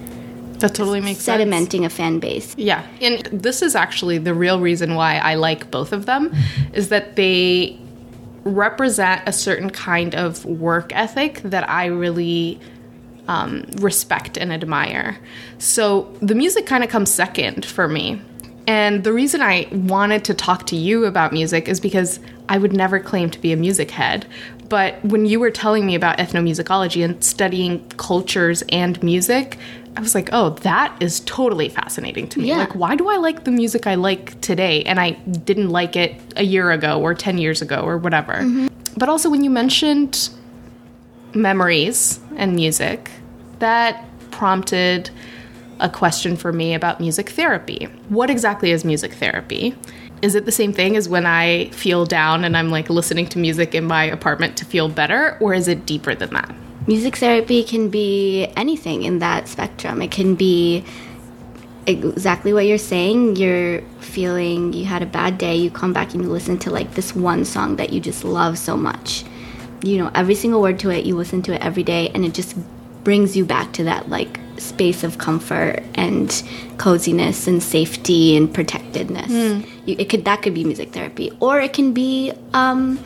That 0.59 0.75
totally 0.75 0.99
makes 0.99 1.21
sense. 1.21 1.41
sedimenting 1.41 1.81
sense. 1.81 1.93
a 1.93 1.95
fan 1.95 2.19
base. 2.19 2.53
Yeah. 2.57 2.85
And 3.01 3.23
this 3.31 3.61
is 3.61 3.75
actually 3.75 4.17
the 4.17 4.33
real 4.33 4.59
reason 4.59 4.95
why 4.95 5.17
I 5.17 5.35
like 5.35 5.71
both 5.71 5.93
of 5.93 6.05
them 6.05 6.33
is 6.73 6.89
that 6.89 7.15
they 7.15 7.79
represent 8.43 9.21
a 9.25 9.31
certain 9.31 9.69
kind 9.69 10.15
of 10.15 10.43
work 10.45 10.93
ethic 10.93 11.41
that 11.43 11.69
I 11.69 11.85
really 11.85 12.59
um, 13.27 13.65
respect 13.75 14.37
and 14.37 14.51
admire. 14.51 15.17
So 15.59 16.13
the 16.21 16.35
music 16.35 16.65
kind 16.65 16.83
of 16.83 16.89
comes 16.89 17.11
second 17.11 17.63
for 17.63 17.87
me. 17.87 18.21
And 18.69 19.03
the 19.03 19.11
reason 19.11 19.41
I 19.41 19.67
wanted 19.71 20.23
to 20.25 20.35
talk 20.35 20.67
to 20.67 20.75
you 20.75 21.05
about 21.05 21.33
music 21.33 21.67
is 21.67 21.79
because 21.79 22.19
I 22.49 22.59
would 22.59 22.71
never 22.71 22.99
claim 22.99 23.31
to 23.31 23.41
be 23.41 23.51
a 23.51 23.57
music 23.57 23.89
head. 23.89 24.27
But 24.69 25.03
when 25.03 25.25
you 25.25 25.39
were 25.39 25.49
telling 25.49 25.87
me 25.87 25.95
about 25.95 26.19
ethnomusicology 26.19 27.03
and 27.03 27.23
studying 27.23 27.83
cultures 27.97 28.61
and 28.69 29.01
music, 29.01 29.57
I 29.97 30.01
was 30.01 30.13
like, 30.13 30.29
oh, 30.33 30.51
that 30.61 30.95
is 31.01 31.21
totally 31.21 31.69
fascinating 31.69 32.27
to 32.29 32.39
me. 32.39 32.49
Yeah. 32.49 32.57
Like, 32.57 32.75
why 32.75 32.95
do 32.95 33.09
I 33.09 33.17
like 33.17 33.43
the 33.43 33.49
music 33.49 33.87
I 33.87 33.95
like 33.95 34.39
today? 34.41 34.83
And 34.83 34.99
I 34.99 35.13
didn't 35.13 35.69
like 35.69 35.95
it 35.95 36.21
a 36.35 36.43
year 36.43 36.69
ago 36.69 37.01
or 37.01 37.15
10 37.15 37.39
years 37.39 37.63
ago 37.63 37.81
or 37.81 37.97
whatever. 37.97 38.33
Mm-hmm. 38.33 38.67
But 38.97 39.09
also, 39.09 39.31
when 39.31 39.43
you 39.43 39.49
mentioned 39.49 40.29
memories 41.33 42.19
and 42.35 42.53
music, 42.53 43.09
that 43.57 44.05
prompted 44.29 45.09
a 45.79 45.89
question 45.89 46.35
for 46.35 46.51
me 46.51 46.73
about 46.73 46.99
music 46.99 47.29
therapy. 47.29 47.87
What 48.09 48.29
exactly 48.29 48.71
is 48.71 48.83
music 48.83 49.13
therapy? 49.13 49.75
Is 50.21 50.35
it 50.35 50.45
the 50.45 50.51
same 50.51 50.73
thing 50.73 50.97
as 50.97 51.07
when 51.07 51.25
I 51.25 51.69
feel 51.69 52.05
down 52.05 52.43
and 52.43 52.57
I'm 52.57 52.69
like 52.69 52.89
listening 52.89 53.27
to 53.27 53.39
music 53.39 53.73
in 53.73 53.85
my 53.85 54.03
apartment 54.03 54.57
to 54.57 54.65
feel 54.65 54.89
better, 54.89 55.37
or 55.39 55.53
is 55.53 55.67
it 55.67 55.85
deeper 55.85 56.13
than 56.13 56.33
that? 56.33 56.53
Music 56.87 57.15
therapy 57.17 57.63
can 57.63 57.89
be 57.89 58.47
anything 58.57 59.03
in 59.03 59.19
that 59.19 59.47
spectrum. 59.47 60.01
It 60.01 60.11
can 60.11 60.35
be 60.35 60.83
exactly 61.85 62.51
what 62.51 62.65
you're 62.65 62.77
saying. 62.77 63.37
You're 63.37 63.81
feeling 63.99 64.73
you 64.73 64.85
had 64.85 65.01
a 65.01 65.05
bad 65.05 65.37
day, 65.37 65.55
you 65.55 65.71
come 65.71 65.93
back 65.93 66.13
and 66.13 66.23
you 66.23 66.29
listen 66.29 66.57
to 66.59 66.71
like 66.71 66.95
this 66.95 67.15
one 67.15 67.45
song 67.45 67.77
that 67.77 67.93
you 67.93 67.99
just 67.99 68.23
love 68.23 68.57
so 68.57 68.75
much. 68.75 69.23
You 69.81 69.97
know, 69.97 70.11
every 70.13 70.35
single 70.35 70.61
word 70.61 70.79
to 70.79 70.89
it, 70.89 71.05
you 71.05 71.15
listen 71.15 71.41
to 71.43 71.53
it 71.53 71.61
every 71.61 71.83
day, 71.83 72.09
and 72.09 72.25
it 72.25 72.33
just 72.33 72.57
brings 73.03 73.37
you 73.37 73.45
back 73.45 73.71
to 73.73 73.85
that 73.85 74.09
like 74.09 74.38
space 74.59 75.03
of 75.03 75.17
comfort 75.17 75.83
and 75.95 76.43
coziness 76.77 77.47
and 77.47 77.61
safety 77.61 78.35
and 78.37 78.53
protectedness. 78.53 79.31
Mm. 79.31 79.67
You, 79.85 79.95
it 79.97 80.09
could 80.09 80.25
that 80.25 80.41
could 80.41 80.53
be 80.53 80.63
music 80.63 80.91
therapy, 80.91 81.31
or 81.39 81.59
it 81.59 81.73
can 81.73 81.93
be 81.93 82.31
um, 82.53 82.99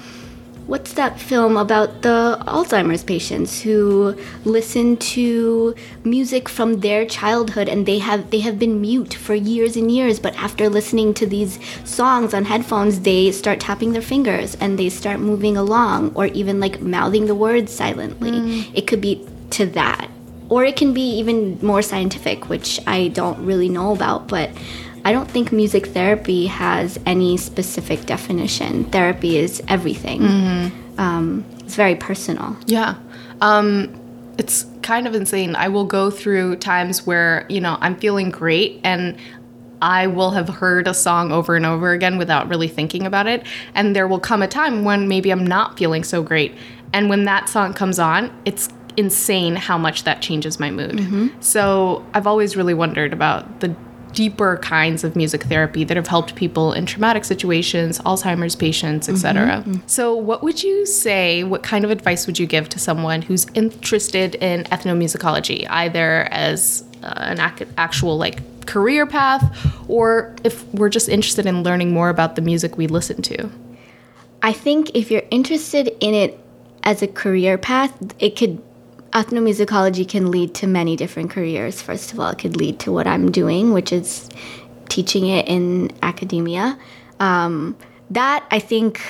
what's 0.67 0.93
that 0.93 1.19
film 1.19 1.57
about 1.57 2.01
the 2.03 2.38
Alzheimer's 2.48 3.03
patients 3.03 3.62
who 3.62 4.15
listen 4.45 4.95
to 4.98 5.75
music 6.03 6.48
from 6.48 6.79
their 6.79 7.05
childhood 7.05 7.67
and 7.67 7.86
they 7.86 8.00
have 8.00 8.29
they 8.31 8.39
have 8.39 8.57
been 8.57 8.79
mute 8.79 9.13
for 9.13 9.36
years 9.36 9.75
and 9.75 9.91
years, 9.91 10.19
but 10.19 10.36
after 10.36 10.69
listening 10.69 11.13
to 11.15 11.25
these 11.25 11.60
songs 11.83 12.33
on 12.33 12.45
headphones, 12.45 13.01
they 13.01 13.31
start 13.31 13.60
tapping 13.60 13.93
their 13.93 14.01
fingers 14.01 14.55
and 14.55 14.79
they 14.79 14.89
start 14.89 15.19
moving 15.19 15.57
along, 15.57 16.12
or 16.15 16.27
even 16.27 16.60
like 16.60 16.81
mouthing 16.81 17.25
the 17.25 17.36
words 17.36 17.74
silently. 17.74 18.31
Mm. 18.31 18.72
It 18.74 18.88
could 18.88 19.01
be 19.01 19.25
to 19.51 19.65
that 19.67 20.10
or 20.53 20.63
it 20.63 20.75
can 20.75 20.93
be 20.93 21.17
even 21.17 21.57
more 21.65 21.81
scientific, 21.81 22.48
which 22.48 22.79
I 22.86 23.07
don't 23.07 23.43
really 23.43 23.69
know 23.69 23.91
about, 23.91 24.27
but 24.27 24.51
I 25.03 25.12
don't 25.12 25.27
think 25.27 25.51
music 25.51 25.88
therapy 25.88 26.45
has 26.45 27.00
any 27.07 27.38
specific 27.38 28.05
definition. 28.05 28.83
Therapy 28.83 29.38
is 29.38 29.63
everything. 29.67 30.22
Mm-hmm. 30.22 31.00
Um, 31.00 31.43
it's 31.62 31.74
very 31.74 31.95
personal. 31.95 32.55
Yeah. 32.67 32.98
Um, 33.41 34.00
it's 34.38 34.67
kind 34.83 35.07
of 35.07 35.15
insane. 35.15 35.55
I 35.55 35.69
will 35.69 35.86
go 35.86 36.12
through 36.12 36.57
times 36.57 37.03
where, 37.03 37.48
you 37.50 37.60
know, 37.60 37.79
I'm 37.81 37.95
feeling 37.95 38.29
great 38.29 38.79
and 38.83 39.17
I 39.81 40.05
will 40.05 40.29
have 40.31 40.50
heard 40.50 40.88
a 40.88 40.93
song 40.93 41.31
over 41.31 41.55
and 41.55 41.65
over 41.65 41.93
again 41.93 42.19
without 42.19 42.48
really 42.48 42.67
thinking 42.67 43.07
about 43.07 43.25
it. 43.25 43.43
And 43.74 43.95
there 43.95 44.07
will 44.07 44.19
come 44.19 44.43
a 44.43 44.48
time 44.48 44.83
when 44.83 45.07
maybe 45.07 45.31
I'm 45.31 45.48
not 45.48 45.79
feeling 45.79 46.03
so 46.03 46.22
great. 46.22 46.53
And 46.93 47.10
when 47.10 47.25
that 47.25 47.50
song 47.50 47.74
comes 47.74 47.98
on, 47.98 48.31
it's 48.45 48.69
insane 48.97 49.55
how 49.55 49.77
much 49.77 50.03
that 50.03 50.21
changes 50.21 50.59
my 50.59 50.71
mood. 50.71 50.91
Mm-hmm. 50.91 51.41
So 51.41 52.05
I've 52.13 52.27
always 52.27 52.55
really 52.55 52.73
wondered 52.73 53.13
about 53.13 53.59
the 53.59 53.75
deeper 54.13 54.57
kinds 54.57 55.03
of 55.03 55.15
music 55.15 55.43
therapy 55.43 55.83
that 55.83 55.97
have 55.97 56.07
helped 56.07 56.35
people 56.35 56.71
in 56.71 56.85
traumatic 56.85 57.25
situations, 57.25 58.00
Alzheimer's 58.00 58.55
patients, 58.55 59.09
etc. 59.09 59.45
Mm-hmm. 59.45 59.75
So 59.88 60.15
what 60.15 60.43
would 60.43 60.63
you 60.63 60.85
say, 60.85 61.43
what 61.43 61.63
kind 61.63 61.83
of 61.83 61.91
advice 61.91 62.27
would 62.27 62.39
you 62.39 62.45
give 62.45 62.69
to 62.69 62.79
someone 62.79 63.21
who's 63.23 63.47
interested 63.53 64.35
in 64.35 64.63
ethnomusicology, 64.65 65.65
either 65.69 66.27
as 66.31 66.83
uh, 67.03 67.13
an 67.17 67.39
ac- 67.39 67.65
actual 67.77 68.17
like 68.17 68.65
career 68.65 69.05
path 69.05 69.43
or 69.89 70.35
if 70.43 70.65
we're 70.73 70.89
just 70.89 71.09
interested 71.09 71.45
in 71.45 71.63
learning 71.63 71.91
more 71.91 72.09
about 72.09 72.35
the 72.35 72.41
music 72.41 72.77
we 72.77 72.88
listen 72.88 73.21
to? 73.23 73.50
I 74.41 74.53
think 74.53 74.91
if 74.93 75.09
you're 75.09 75.23
interested 75.31 75.88
in 76.00 76.13
it 76.13 76.39
as 76.83 77.01
a 77.01 77.07
career 77.07 77.57
path, 77.57 77.97
it 78.19 78.35
could 78.35 78.62
ethnomusicology 79.13 80.08
can 80.08 80.32
lead 80.32 80.53
to 80.55 80.67
many 80.67 80.96
different 80.96 81.29
careers. 81.29 81.82
First 81.82 82.13
of 82.13 82.20
all, 82.20 82.29
it 82.29 82.39
could 82.39 82.55
lead 82.55 82.79
to 82.79 82.91
what 82.91 83.08
I'm 83.08 83.32
doing, 83.32 83.72
which 83.72 83.91
is 83.91 84.29
teaching 84.89 85.27
it 85.27 85.48
in 85.48 85.91
academia. 86.01 86.77
Um, 87.20 87.77
that 88.10 88.46
I 88.51 88.60
think 88.60 89.01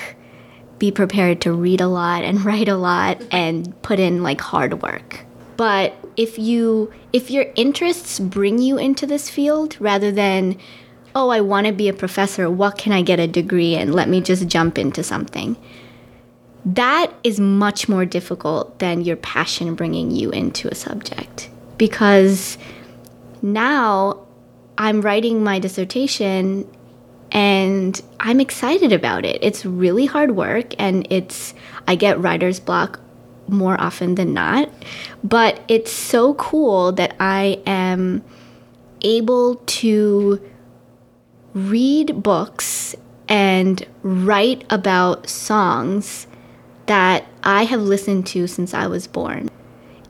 be 0.78 0.90
prepared 0.90 1.40
to 1.42 1.52
read 1.52 1.80
a 1.80 1.86
lot 1.86 2.24
and 2.24 2.44
write 2.48 2.68
a 2.68 2.76
lot 2.76 3.22
and 3.30 3.80
put 3.82 3.98
in 3.98 4.22
like 4.22 4.40
hard 4.40 4.82
work. 4.82 5.24
But 5.56 5.94
if 6.16 6.38
you 6.38 6.92
if 7.12 7.30
your 7.30 7.46
interests 7.54 8.18
bring 8.18 8.58
you 8.58 8.76
into 8.76 9.06
this 9.06 9.30
field 9.30 9.76
rather 9.80 10.10
than 10.10 10.58
oh 11.14 11.30
I 11.30 11.40
want 11.40 11.66
to 11.66 11.72
be 11.72 11.88
a 11.88 11.92
professor, 11.92 12.50
what 12.50 12.76
can 12.76 12.92
I 12.92 13.02
get 13.02 13.20
a 13.20 13.26
degree 13.26 13.74
in? 13.74 13.92
Let 13.92 14.08
me 14.08 14.20
just 14.20 14.48
jump 14.48 14.78
into 14.78 15.02
something 15.02 15.56
that 16.64 17.12
is 17.22 17.38
much 17.38 17.88
more 17.88 18.04
difficult 18.06 18.78
than 18.78 19.02
your 19.02 19.16
passion 19.16 19.74
bringing 19.74 20.10
you 20.10 20.30
into 20.30 20.68
a 20.68 20.74
subject 20.74 21.50
because 21.76 22.56
now 23.42 24.24
I'm 24.78 25.02
writing 25.02 25.44
my 25.44 25.58
dissertation 25.58 26.68
and 27.30 28.00
I'm 28.20 28.40
excited 28.40 28.92
about 28.92 29.24
it. 29.24 29.38
It's 29.42 29.66
really 29.66 30.06
hard 30.06 30.32
work 30.32 30.74
and 30.78 31.06
it's 31.10 31.52
I 31.86 31.96
get 31.96 32.20
writer's 32.20 32.60
block 32.60 33.00
more 33.48 33.78
often 33.78 34.14
than 34.14 34.32
not, 34.32 34.70
but 35.22 35.60
it's 35.68 35.92
so 35.92 36.34
cool 36.34 36.92
that 36.92 37.14
I 37.20 37.60
am 37.66 38.24
able 39.02 39.56
to 39.56 40.40
read 41.52 42.22
books 42.22 42.96
and 43.28 43.86
write 44.02 44.64
about 44.70 45.28
songs 45.28 46.26
that 46.86 47.26
I 47.42 47.64
have 47.64 47.80
listened 47.80 48.26
to 48.28 48.46
since 48.46 48.74
I 48.74 48.86
was 48.86 49.06
born. 49.06 49.50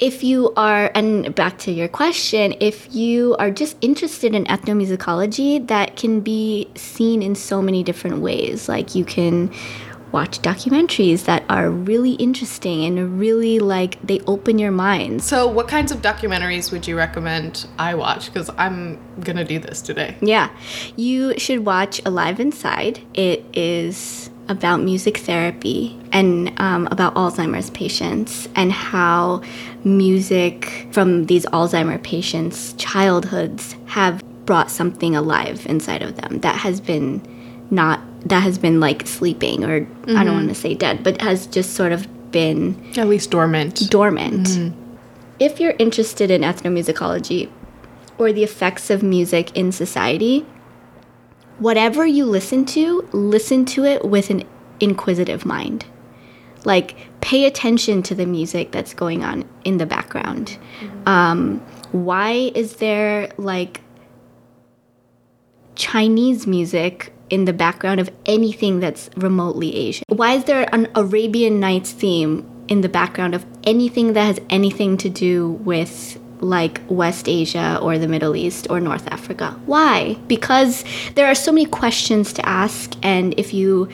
If 0.01 0.25
you 0.25 0.53
are, 0.57 0.91
and 0.95 1.35
back 1.35 1.59
to 1.59 1.71
your 1.71 1.87
question, 1.89 2.55
if 2.61 2.93
you 2.93 3.37
are 3.39 3.51
just 3.51 3.77
interested 3.81 4.35
in 4.35 4.45
ethnomusicology, 4.47 5.67
that 5.69 5.97
can 5.97 6.21
be 6.21 6.69
seen 6.75 7.23
in 7.23 7.37
so 7.37 7.63
many 7.63 7.85
different 7.85 8.19
ways. 8.19 8.69
Like 8.69 8.95
you 8.95 9.05
can 9.05 9.53
watch 10.15 10.41
documentaries 10.43 11.25
that 11.25 11.45
are 11.49 11.69
really 11.69 12.13
interesting 12.13 12.85
and 12.85 13.19
really 13.19 13.59
like 13.59 14.01
they 14.07 14.21
open 14.21 14.61
your 14.61 14.71
mind. 14.71 15.23
So, 15.23 15.47
what 15.49 15.67
kinds 15.67 15.91
of 15.91 16.03
documentaries 16.03 16.71
would 16.71 16.87
you 16.87 16.97
recommend 16.97 17.67
I 17.79 17.95
watch? 17.97 18.27
Because 18.27 18.49
I'm 18.57 18.99
gonna 19.21 19.45
do 19.45 19.59
this 19.59 19.83
today. 19.83 20.17
Yeah, 20.21 20.51
you 20.97 21.37
should 21.39 21.67
watch 21.67 22.01
Alive 22.07 22.39
Inside. 22.39 23.01
It 23.13 23.45
is 23.53 24.31
about 24.49 24.81
music 24.81 25.19
therapy 25.19 25.99
and 26.13 26.53
um, 26.61 26.87
about 26.91 27.15
Alzheimer's 27.15 27.71
patients 27.71 28.49
and 28.55 28.73
how 28.73 29.43
music 29.85 30.87
from 30.93 31.27
these 31.27 31.47
Alzheimer 31.47 32.03
patients' 32.03 32.75
childhoods 32.75 33.77
have 33.87 34.23
brought 34.45 34.71
something 34.71 35.17
alive 35.17 35.67
inside 35.67 36.03
of 36.03 36.17
them 36.17 36.41
that 36.41 36.57
has 36.57 36.81
been 36.81 37.23
not 37.71 38.01
that 38.27 38.43
has 38.43 38.59
been 38.59 38.81
like 38.81 39.07
sleeping 39.07 39.65
or 39.65 39.81
mm-hmm. 39.81 40.11
I 40.11 40.25
don't 40.25 40.35
mm-hmm. 40.35 40.37
want 40.37 40.49
to 40.49 40.55
say 40.55 40.75
dead, 40.75 41.03
but 41.03 41.21
has 41.21 41.47
just 41.47 41.75
sort 41.75 41.93
of 41.93 42.07
been 42.31 42.93
At 42.97 43.09
least 43.09 43.31
dormant. 43.31 43.91
dormant. 43.91 44.75
If 45.39 45.61
you're 45.61 45.75
interested 45.79 46.31
in 46.31 46.43
ethnomusicology 46.43 47.51
or 48.19 48.33
the 48.33 48.45
effects 48.45 48.91
of 48.91 49.03
music 49.03 49.57
in 49.57 49.73
society, 49.73 50.47
whatever 51.59 52.07
you 52.07 52.25
listen 52.25 52.65
to, 52.67 53.09
listen 53.13 53.65
to 53.67 53.85
it 53.85 54.05
with 54.05 54.31
an 54.31 54.45
inquisitive 54.81 55.45
mind. 55.45 55.87
Like, 56.65 56.97
pay 57.21 57.45
attention 57.45 58.03
to 58.05 58.15
the 58.15 58.27
music 58.27 58.73
that's 58.73 58.95
going 58.95 59.23
on 59.23 59.49
in 59.65 59.79
the 59.79 59.87
background. 59.87 60.59
Um, 61.07 61.61
why 61.93 62.51
is 62.55 62.77
there 62.77 63.31
like 63.37 63.83
Chinese 65.75 66.47
music 66.47 67.13
in 67.31 67.45
the 67.45 67.53
background 67.53 68.01
of 68.01 68.11
anything 68.27 68.81
that's 68.81 69.11
remotely 69.17 69.75
Asian? 69.75 70.05
Why 70.09 70.35
is 70.35 70.45
there 70.45 70.69
an 70.75 70.89
Arabian 70.95 71.61
Nights 71.61 71.93
theme 71.93 72.51
in 72.69 72.81
the 72.81 72.89
background 72.89 73.35
of 73.35 73.45
anything 73.65 74.15
that 74.15 74.25
has 74.25 74.41
anything 74.49 74.97
to 74.99 75.09
do 75.09 75.53
with 75.65 76.19
like 76.45 76.81
West 76.89 77.29
Asia 77.29 77.79
or 77.83 77.99
the 77.99 78.09
Middle 78.09 78.37
East 78.37 78.67
or 78.71 78.81
North 78.81 79.07
Africa? 79.09 79.59
Why? 79.67 80.17
Because 80.29 80.85
there 81.15 81.27
are 81.27 81.35
so 81.35 81.53
many 81.53 81.67
questions 81.67 82.33
to 82.35 82.49
ask, 82.49 82.95
and 83.03 83.35
if 83.39 83.53
you 83.55 83.89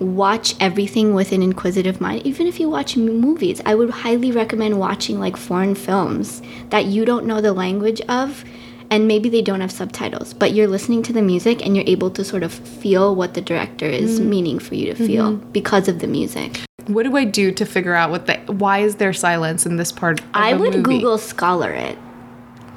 watch 0.00 0.54
everything 0.60 1.14
with 1.14 1.30
an 1.30 1.42
inquisitive 1.42 2.00
mind, 2.00 2.26
even 2.26 2.46
if 2.46 2.58
you 2.58 2.68
watch 2.68 2.96
movies, 2.96 3.60
I 3.66 3.74
would 3.74 3.90
highly 3.90 4.32
recommend 4.32 4.78
watching 4.78 5.20
like 5.20 5.36
foreign 5.36 5.74
films 5.74 6.42
that 6.70 6.86
you 6.86 7.04
don't 7.04 7.26
know 7.26 7.40
the 7.40 7.52
language 7.52 8.00
of 8.08 8.44
and 8.90 9.06
maybe 9.06 9.28
they 9.28 9.42
don't 9.42 9.60
have 9.60 9.70
subtitles, 9.70 10.34
but 10.34 10.52
you're 10.52 10.66
listening 10.66 11.02
to 11.04 11.12
the 11.12 11.22
music 11.22 11.64
and 11.64 11.76
you're 11.76 11.86
able 11.86 12.10
to 12.10 12.24
sort 12.24 12.42
of 12.42 12.52
feel 12.52 13.14
what 13.14 13.34
the 13.34 13.40
director 13.40 13.86
is 13.86 14.20
mm. 14.20 14.26
meaning 14.26 14.58
for 14.58 14.74
you 14.74 14.92
to 14.92 14.94
feel 14.94 15.32
mm-hmm. 15.32 15.50
because 15.52 15.88
of 15.88 16.00
the 16.00 16.06
music. 16.06 16.60
What 16.86 17.04
do 17.04 17.16
I 17.16 17.24
do 17.24 17.52
to 17.52 17.64
figure 17.64 17.94
out 17.94 18.10
what 18.10 18.26
the 18.26 18.38
why 18.52 18.78
is 18.78 18.96
there 18.96 19.12
silence 19.12 19.64
in 19.64 19.76
this 19.76 19.92
part? 19.92 20.20
Of 20.20 20.26
I 20.34 20.50
a 20.50 20.58
would 20.58 20.74
movie? 20.74 20.82
Google 20.82 21.18
Scholar 21.18 21.72
it. 21.72 21.96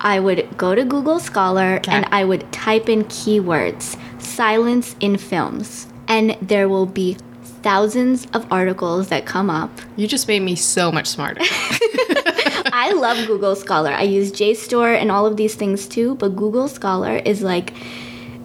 I 0.01 0.19
would 0.19 0.57
go 0.57 0.75
to 0.75 0.83
Google 0.83 1.19
Scholar 1.19 1.79
and 1.87 2.05
I 2.11 2.25
would 2.25 2.51
type 2.51 2.89
in 2.89 3.05
keywords 3.05 3.97
silence 4.19 4.95
in 4.99 5.17
films, 5.17 5.87
and 6.07 6.37
there 6.41 6.67
will 6.69 6.85
be 6.85 7.17
thousands 7.63 8.27
of 8.33 8.45
articles 8.51 9.07
that 9.07 9.25
come 9.25 9.49
up. 9.49 9.71
You 9.95 10.07
just 10.07 10.27
made 10.27 10.41
me 10.41 10.55
so 10.55 10.91
much 10.91 11.07
smarter. 11.07 11.41
I 12.83 12.91
love 12.91 13.27
Google 13.27 13.55
Scholar. 13.55 13.91
I 13.91 14.01
use 14.01 14.29
JSTOR 14.33 14.93
and 14.93 15.09
all 15.09 15.25
of 15.25 15.37
these 15.37 15.55
things 15.55 15.87
too, 15.87 16.15
but 16.15 16.35
Google 16.35 16.67
Scholar 16.67 17.15
is 17.15 17.41
like 17.41 17.73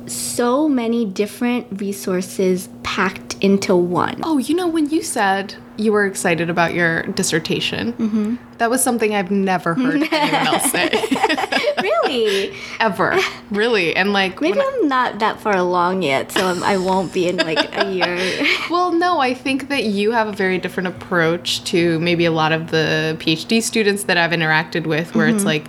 so 0.07 0.69
many 0.69 1.05
different 1.05 1.81
resources 1.81 2.69
packed 2.85 3.28
into 3.41 3.75
one. 3.75 4.21
oh, 4.23 4.39
you 4.39 4.55
know 4.55 4.69
when 4.69 4.89
you 4.91 5.03
said 5.03 5.55
you 5.77 5.93
were 5.93 6.07
excited 6.07 6.51
about 6.51 6.75
your 6.75 7.03
dissertation, 7.05 7.93
mm-hmm. 7.95 8.37
that 8.59 8.69
was 8.69 8.83
something 8.83 9.15
I've 9.15 9.31
never 9.31 9.75
heard 9.75 10.03
anyone 10.13 10.47
else 10.47 10.71
say 10.71 10.91
really? 11.83 12.57
ever. 12.81 13.19
Really, 13.51 13.95
and 13.95 14.13
like 14.13 14.41
Maybe 14.41 14.59
when 14.59 14.67
I- 14.67 14.79
I'm 14.81 14.89
not 14.89 15.19
that 15.21 15.41
far 15.41 15.57
along 15.57 16.03
yet, 16.03 16.33
so 16.33 16.47
I'm, 16.47 16.63
I 16.63 16.77
won't 16.77 17.13
be 17.13 17.29
in 17.29 17.37
like 17.37 17.75
a 17.77 17.91
year. 17.93 18.19
Well, 18.71 18.93
no, 18.93 19.19
I 19.19 19.33
think 19.33 19.69
that 19.69 19.85
you 19.85 20.11
have 20.13 20.27
a 20.29 20.33
very 20.33 20.59
different 20.59 20.89
approach 20.89 21.65
to 21.65 21.99
maybe 22.01 22.27
a 22.27 22.31
lot 22.31 22.53
of 22.53 22.71
the 22.71 23.17
PhD 23.19 23.63
students 23.63 24.05
that 24.05 24.19
I've 24.19 24.33
interacted 24.33 24.87
with, 24.87 25.15
where 25.15 25.27
it's 25.27 25.39
mm-hmm. 25.39 25.47
like, 25.47 25.67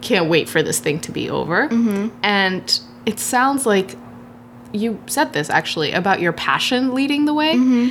can't 0.00 0.28
wait 0.28 0.48
for 0.48 0.62
this 0.62 0.78
thing 0.78 1.00
to 1.00 1.12
be 1.12 1.28
over. 1.28 1.68
Mm-hmm. 1.68 2.16
And 2.22 2.80
it 3.04 3.18
sounds 3.18 3.66
like 3.66 3.96
you 4.72 5.00
said 5.06 5.32
this 5.32 5.50
actually 5.50 5.92
about 5.92 6.20
your 6.20 6.32
passion 6.32 6.94
leading 6.94 7.24
the 7.24 7.34
way. 7.34 7.54
Mm-hmm. 7.54 7.88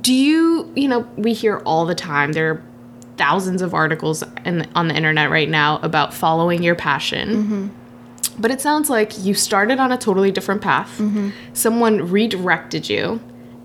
Do 0.00 0.12
you, 0.12 0.72
you 0.74 0.88
know, 0.88 1.08
we 1.16 1.32
hear 1.32 1.58
all 1.64 1.86
the 1.86 1.94
time, 1.94 2.32
there 2.32 2.50
are 2.50 2.62
thousands 3.16 3.62
of 3.62 3.74
articles 3.74 4.24
in, 4.44 4.68
on 4.74 4.88
the 4.88 4.94
internet 4.94 5.30
right 5.30 5.48
now 5.48 5.78
about 5.82 6.12
following 6.12 6.62
your 6.62 6.74
passion. 6.74 7.28
Mm-hmm. 7.28 7.68
But 8.38 8.50
it 8.50 8.60
sounds 8.60 8.90
like 8.90 9.18
you 9.24 9.34
started 9.34 9.78
on 9.78 9.92
a 9.92 9.96
totally 9.96 10.32
different 10.32 10.62
path. 10.62 10.98
Mm-hmm. 10.98 11.30
Someone 11.52 12.10
redirected 12.10 12.88
you 12.88 13.20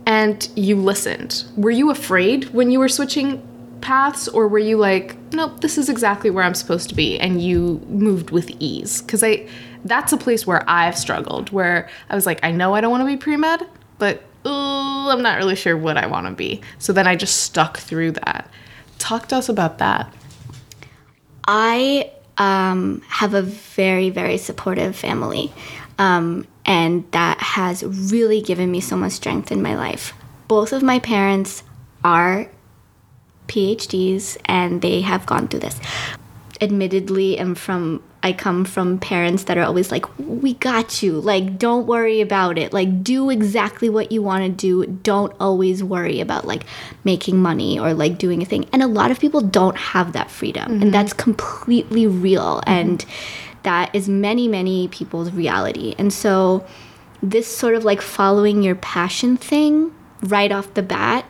and 0.05 0.47
you 0.55 0.75
listened. 0.75 1.43
Were 1.55 1.71
you 1.71 1.89
afraid 1.89 2.45
when 2.53 2.71
you 2.71 2.79
were 2.79 2.89
switching 2.89 3.41
paths 3.81 4.27
or 4.27 4.47
were 4.47 4.59
you 4.59 4.77
like, 4.77 5.15
nope, 5.33 5.61
this 5.61 5.77
is 5.77 5.89
exactly 5.89 6.29
where 6.29 6.43
I'm 6.43 6.53
supposed 6.53 6.89
to 6.89 6.95
be 6.95 7.19
and 7.19 7.41
you 7.41 7.81
moved 7.87 8.29
with 8.29 8.51
ease? 8.59 9.01
Cuz 9.01 9.23
I 9.23 9.47
that's 9.85 10.11
a 10.11 10.17
place 10.17 10.45
where 10.45 10.67
I've 10.69 10.97
struggled 10.97 11.51
where 11.51 11.89
I 12.09 12.15
was 12.15 12.25
like, 12.25 12.39
I 12.43 12.51
know 12.51 12.73
I 12.73 12.81
don't 12.81 12.91
want 12.91 13.01
to 13.01 13.05
be 13.05 13.17
pre-med, 13.17 13.67
but 13.97 14.23
uh, 14.45 15.09
I'm 15.09 15.21
not 15.21 15.37
really 15.37 15.55
sure 15.55 15.77
what 15.77 15.97
I 15.97 16.07
want 16.07 16.27
to 16.27 16.33
be. 16.33 16.61
So 16.77 16.93
then 16.93 17.07
I 17.07 17.15
just 17.15 17.43
stuck 17.43 17.77
through 17.77 18.13
that. 18.13 18.49
Talk 18.97 19.27
to 19.29 19.37
us 19.37 19.49
about 19.49 19.77
that. 19.79 20.13
I 21.47 22.11
um, 22.37 23.01
have 23.07 23.33
a 23.33 23.41
very, 23.41 24.09
very 24.09 24.37
supportive 24.37 24.95
family, 24.95 25.51
um, 25.97 26.47
and 26.65 27.09
that 27.11 27.39
has 27.39 27.83
really 27.83 28.41
given 28.41 28.71
me 28.71 28.79
so 28.81 28.95
much 28.95 29.13
strength 29.13 29.51
in 29.51 29.61
my 29.61 29.75
life. 29.75 30.13
Both 30.47 30.73
of 30.73 30.83
my 30.83 30.99
parents 30.99 31.63
are 32.03 32.49
PhDs, 33.47 34.37
and 34.45 34.81
they 34.81 35.01
have 35.01 35.25
gone 35.25 35.47
through 35.47 35.61
this. 35.61 35.79
Admittedly, 36.61 37.39
I'm 37.39 37.55
from 37.55 38.03
I 38.21 38.33
come 38.33 38.65
from 38.65 38.99
parents 38.99 39.45
that 39.45 39.57
are 39.57 39.63
always 39.63 39.91
like, 39.91 40.05
"We 40.17 40.55
got 40.55 41.01
you. 41.01 41.19
Like, 41.19 41.57
don't 41.57 41.87
worry 41.87 42.19
about 42.19 42.57
it. 42.57 42.73
Like, 42.73 43.03
do 43.03 43.29
exactly 43.29 43.89
what 43.89 44.11
you 44.11 44.21
want 44.21 44.43
to 44.43 44.49
do. 44.49 44.85
Don't 45.03 45.33
always 45.39 45.83
worry 45.83 46.19
about 46.19 46.45
like 46.45 46.65
making 47.05 47.41
money 47.41 47.79
or 47.79 47.93
like 47.93 48.17
doing 48.17 48.41
a 48.41 48.45
thing." 48.45 48.65
And 48.73 48.83
a 48.83 48.87
lot 48.87 49.11
of 49.11 49.19
people 49.19 49.41
don't 49.41 49.77
have 49.77 50.13
that 50.13 50.29
freedom, 50.29 50.71
and 50.71 50.81
mm-hmm. 50.81 50.91
that's 50.91 51.13
completely 51.13 52.07
real. 52.07 52.57
Mm-hmm. 52.57 52.69
And 52.69 53.05
that 53.63 53.93
is 53.95 54.09
many, 54.09 54.47
many 54.47 54.87
people's 54.89 55.31
reality. 55.31 55.95
And 55.97 56.11
so, 56.11 56.65
this 57.23 57.47
sort 57.47 57.75
of 57.75 57.85
like 57.85 58.01
following 58.01 58.63
your 58.63 58.75
passion 58.75 59.37
thing 59.37 59.93
right 60.21 60.51
off 60.51 60.73
the 60.73 60.83
bat 60.83 61.25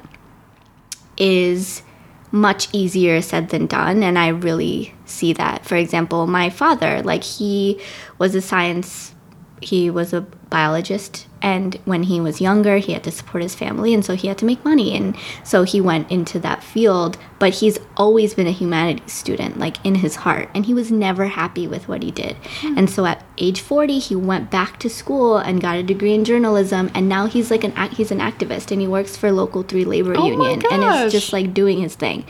is 1.17 1.83
much 2.31 2.67
easier 2.73 3.21
said 3.21 3.49
than 3.49 3.65
done 3.65 4.03
and 4.03 4.17
i 4.19 4.27
really 4.27 4.93
see 5.05 5.33
that. 5.33 5.65
For 5.65 5.75
example 5.75 6.27
my 6.27 6.49
father 6.49 7.01
like 7.01 7.23
he 7.23 7.81
was 8.17 8.35
a 8.35 8.41
science 8.41 9.15
he 9.61 9.89
was 9.89 10.13
a 10.13 10.21
biologist 10.21 11.27
and 11.41 11.75
when 11.85 12.03
he 12.03 12.19
was 12.19 12.41
younger 12.41 12.77
he 12.77 12.93
had 12.93 13.03
to 13.03 13.11
support 13.11 13.43
his 13.43 13.55
family 13.55 13.93
and 13.93 14.03
so 14.03 14.15
he 14.15 14.27
had 14.27 14.37
to 14.37 14.45
make 14.45 14.63
money 14.65 14.95
and 14.95 15.15
so 15.43 15.63
he 15.63 15.79
went 15.79 16.09
into 16.11 16.39
that 16.39 16.63
field. 16.63 17.17
But 17.37 17.55
he's 17.55 17.77
always 17.95 18.33
been 18.33 18.47
a 18.47 18.51
humanities 18.51 19.13
student 19.13 19.57
like 19.57 19.83
in 19.85 19.95
his 19.95 20.17
heart 20.17 20.49
and 20.53 20.65
he 20.65 20.73
was 20.73 20.91
never 20.91 21.27
happy 21.27 21.67
with 21.67 21.87
what 21.87 22.03
he 22.03 22.11
did. 22.11 22.35
Hmm. 22.61 22.77
And 22.77 22.89
so 22.89 23.05
at 23.05 23.23
age 23.37 23.61
40 23.61 23.99
he 23.99 24.15
went 24.15 24.51
back 24.51 24.79
to 24.79 24.89
school 24.89 25.37
and 25.37 25.61
got 25.61 25.77
a 25.77 25.83
degree 25.83 26.13
in 26.13 26.25
journalism 26.25 26.89
and 26.93 27.07
now 27.07 27.27
he's 27.27 27.51
like 27.51 27.63
an 27.63 27.75
he's 27.91 28.11
an 28.11 28.19
activist 28.19 28.71
and 28.71 28.81
he 28.81 28.87
works 28.87 29.15
for 29.15 29.31
local 29.31 29.63
3 29.63 29.85
labor 29.85 30.15
Oh 30.17 30.25
union 30.25 30.63
and 30.71 31.05
is 31.05 31.11
just 31.11 31.31
like 31.31 31.53
doing 31.53 31.79
his 31.79 31.95
thing 31.95 32.25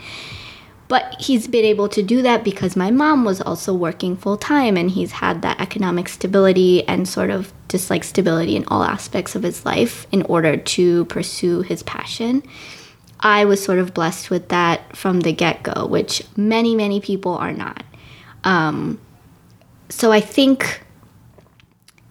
but 0.90 1.14
he's 1.20 1.46
been 1.46 1.64
able 1.64 1.88
to 1.88 2.02
do 2.02 2.20
that 2.20 2.42
because 2.42 2.74
my 2.74 2.90
mom 2.90 3.24
was 3.24 3.40
also 3.40 3.72
working 3.72 4.16
full 4.16 4.36
time 4.36 4.76
and 4.76 4.90
he's 4.90 5.12
had 5.12 5.40
that 5.40 5.60
economic 5.60 6.08
stability 6.08 6.82
and 6.88 7.08
sort 7.08 7.30
of 7.30 7.52
just 7.68 7.90
like 7.90 8.02
stability 8.02 8.56
in 8.56 8.64
all 8.66 8.82
aspects 8.82 9.36
of 9.36 9.44
his 9.44 9.64
life 9.64 10.04
in 10.10 10.22
order 10.22 10.56
to 10.56 11.04
pursue 11.04 11.62
his 11.62 11.84
passion. 11.84 12.42
I 13.20 13.44
was 13.44 13.62
sort 13.62 13.78
of 13.78 13.94
blessed 13.94 14.30
with 14.30 14.48
that 14.48 14.96
from 14.96 15.20
the 15.20 15.32
get 15.32 15.62
go, 15.62 15.86
which 15.86 16.24
many, 16.36 16.74
many 16.74 17.00
people 17.00 17.36
are 17.36 17.52
not. 17.52 17.84
Um, 18.42 19.00
so 19.90 20.10
I 20.10 20.20
think 20.20 20.82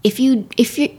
if 0.05 0.21
you 0.21 0.47
if 0.55 0.77
you 0.77 0.97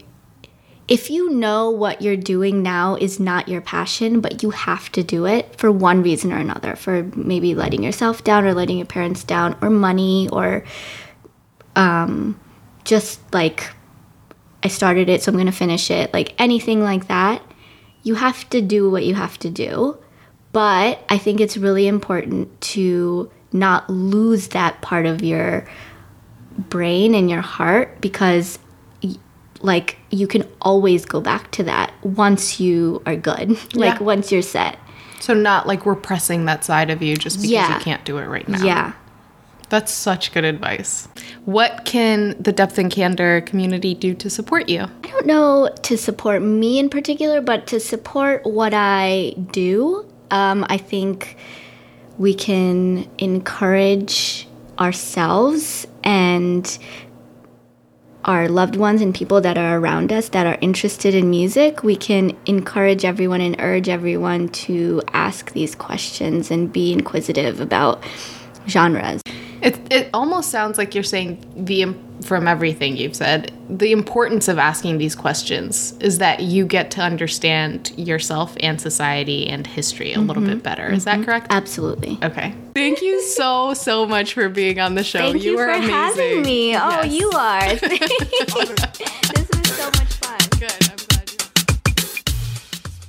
if 0.91 1.09
you 1.09 1.29
know 1.29 1.69
what 1.69 2.01
you're 2.01 2.17
doing 2.17 2.61
now 2.61 2.95
is 2.97 3.17
not 3.17 3.47
your 3.47 3.61
passion, 3.61 4.19
but 4.19 4.43
you 4.43 4.49
have 4.49 4.91
to 4.91 5.01
do 5.01 5.25
it 5.25 5.55
for 5.55 5.71
one 5.71 6.03
reason 6.03 6.33
or 6.33 6.37
another, 6.37 6.75
for 6.75 7.03
maybe 7.15 7.55
letting 7.55 7.81
yourself 7.81 8.25
down 8.25 8.43
or 8.43 8.53
letting 8.53 8.77
your 8.77 8.85
parents 8.85 9.23
down 9.23 9.55
or 9.61 9.69
money 9.69 10.27
or 10.33 10.65
um, 11.77 12.37
just 12.83 13.21
like 13.33 13.69
I 14.63 14.67
started 14.67 15.07
it, 15.07 15.23
so 15.23 15.31
I'm 15.31 15.37
going 15.37 15.45
to 15.45 15.53
finish 15.53 15.89
it, 15.89 16.13
like 16.13 16.33
anything 16.37 16.83
like 16.83 17.07
that, 17.07 17.41
you 18.03 18.15
have 18.15 18.49
to 18.49 18.61
do 18.61 18.89
what 18.89 19.05
you 19.05 19.15
have 19.15 19.37
to 19.39 19.49
do. 19.49 19.97
But 20.51 21.05
I 21.07 21.17
think 21.17 21.39
it's 21.39 21.55
really 21.55 21.87
important 21.87 22.59
to 22.73 23.31
not 23.53 23.89
lose 23.89 24.49
that 24.49 24.81
part 24.81 25.05
of 25.05 25.23
your 25.23 25.65
brain 26.57 27.15
and 27.15 27.29
your 27.29 27.39
heart 27.39 28.01
because 28.01 28.59
like 29.59 29.97
you 30.09 30.27
can 30.27 30.47
always 30.61 31.05
go 31.05 31.21
back 31.21 31.51
to 31.51 31.63
that 31.63 31.93
once 32.03 32.59
you 32.59 33.01
are 33.05 33.15
good 33.15 33.49
like 33.75 33.99
Yeah. 33.99 34.03
once 34.03 34.31
you're 34.31 34.41
set 34.41 34.77
So 35.19 35.33
not 35.33 35.67
like 35.67 35.85
repressing 35.85 36.45
that 36.45 36.63
side 36.65 36.89
of 36.89 37.01
you 37.03 37.15
just 37.15 37.37
because 37.37 37.51
Yeah. 37.51 37.77
you 37.77 37.83
can't 37.83 38.03
do 38.05 38.17
it 38.17 38.25
right 38.27 38.47
now. 38.47 38.63
yeah 38.63 38.93
That's 39.69 39.91
such 39.93 40.33
good 40.33 40.43
advice. 40.43 41.07
What 41.45 41.85
can 41.85 42.35
the 42.41 42.51
Depth 42.51 42.77
and 42.77 42.91
Candor 42.91 43.39
community 43.41 43.93
do 43.93 44.13
to 44.15 44.29
support 44.29 44.67
you? 44.67 44.81
i 45.03 45.07
don't 45.07 45.25
know 45.27 45.69
to 45.83 45.97
support 45.97 46.41
me 46.41 46.79
in 46.79 46.89
particular 46.89 47.39
but 47.41 47.67
to 47.67 47.79
support 47.79 48.43
what 48.45 48.73
i 48.73 49.33
do 49.51 50.05
Um, 50.31 50.65
I 50.69 50.77
think 50.77 51.35
we 52.17 52.33
can 52.33 53.05
encourage 53.17 54.47
ourselves 54.79 55.85
and 56.03 56.63
our 58.25 58.47
loved 58.47 58.75
ones 58.75 59.01
and 59.01 59.13
people 59.13 59.41
that 59.41 59.57
are 59.57 59.79
around 59.79 60.11
us 60.11 60.29
that 60.29 60.45
are 60.45 60.57
interested 60.61 61.15
in 61.15 61.29
music, 61.29 61.83
we 61.83 61.95
can 61.95 62.37
encourage 62.45 63.05
everyone 63.05 63.41
and 63.41 63.55
urge 63.59 63.89
everyone 63.89 64.49
to 64.49 65.01
ask 65.13 65.53
these 65.53 65.75
questions 65.75 66.51
and 66.51 66.71
be 66.71 66.93
inquisitive 66.93 67.59
about 67.59 68.03
genres. 68.67 69.21
It, 69.61 69.79
it 69.91 70.09
almost 70.13 70.49
sounds 70.49 70.77
like 70.77 70.95
you're 70.95 71.03
saying 71.03 71.45
the 71.55 71.93
from 72.23 72.47
everything 72.47 72.97
you've 72.97 73.15
said 73.15 73.51
the 73.67 73.91
importance 73.91 74.47
of 74.47 74.59
asking 74.59 74.99
these 74.99 75.15
questions 75.15 75.93
is 75.99 76.19
that 76.19 76.41
you 76.41 76.65
get 76.65 76.91
to 76.91 77.01
understand 77.01 77.91
yourself 77.97 78.55
and 78.59 78.79
society 78.79 79.47
and 79.47 79.65
history 79.65 80.13
a 80.13 80.17
mm-hmm. 80.17 80.27
little 80.27 80.43
bit 80.43 80.61
better 80.61 80.91
is 80.91 81.03
mm-hmm. 81.03 81.21
that 81.21 81.25
correct 81.25 81.47
absolutely 81.49 82.19
okay 82.21 82.53
thank 82.73 83.01
you 83.01 83.21
so 83.21 83.73
so 83.73 84.05
much 84.05 84.33
for 84.33 84.49
being 84.49 84.79
on 84.79 84.95
the 84.95 85.03
show. 85.03 85.19
Thank 85.19 85.43
you, 85.43 85.51
you 85.51 85.57
for 85.57 85.69
amazing. 85.69 85.89
having 85.89 86.41
me 86.43 86.75
oh, 86.75 86.89
yes. 86.89 87.03
oh 87.03 87.07
you 87.07 87.31
are. 87.31 87.75
This 89.31 89.49
was 89.49 89.69
so 89.77 89.85
much 89.85 90.13
fun. 90.15 90.39
Good. 90.59 90.89
I'm 90.89 90.97
glad 91.07 91.31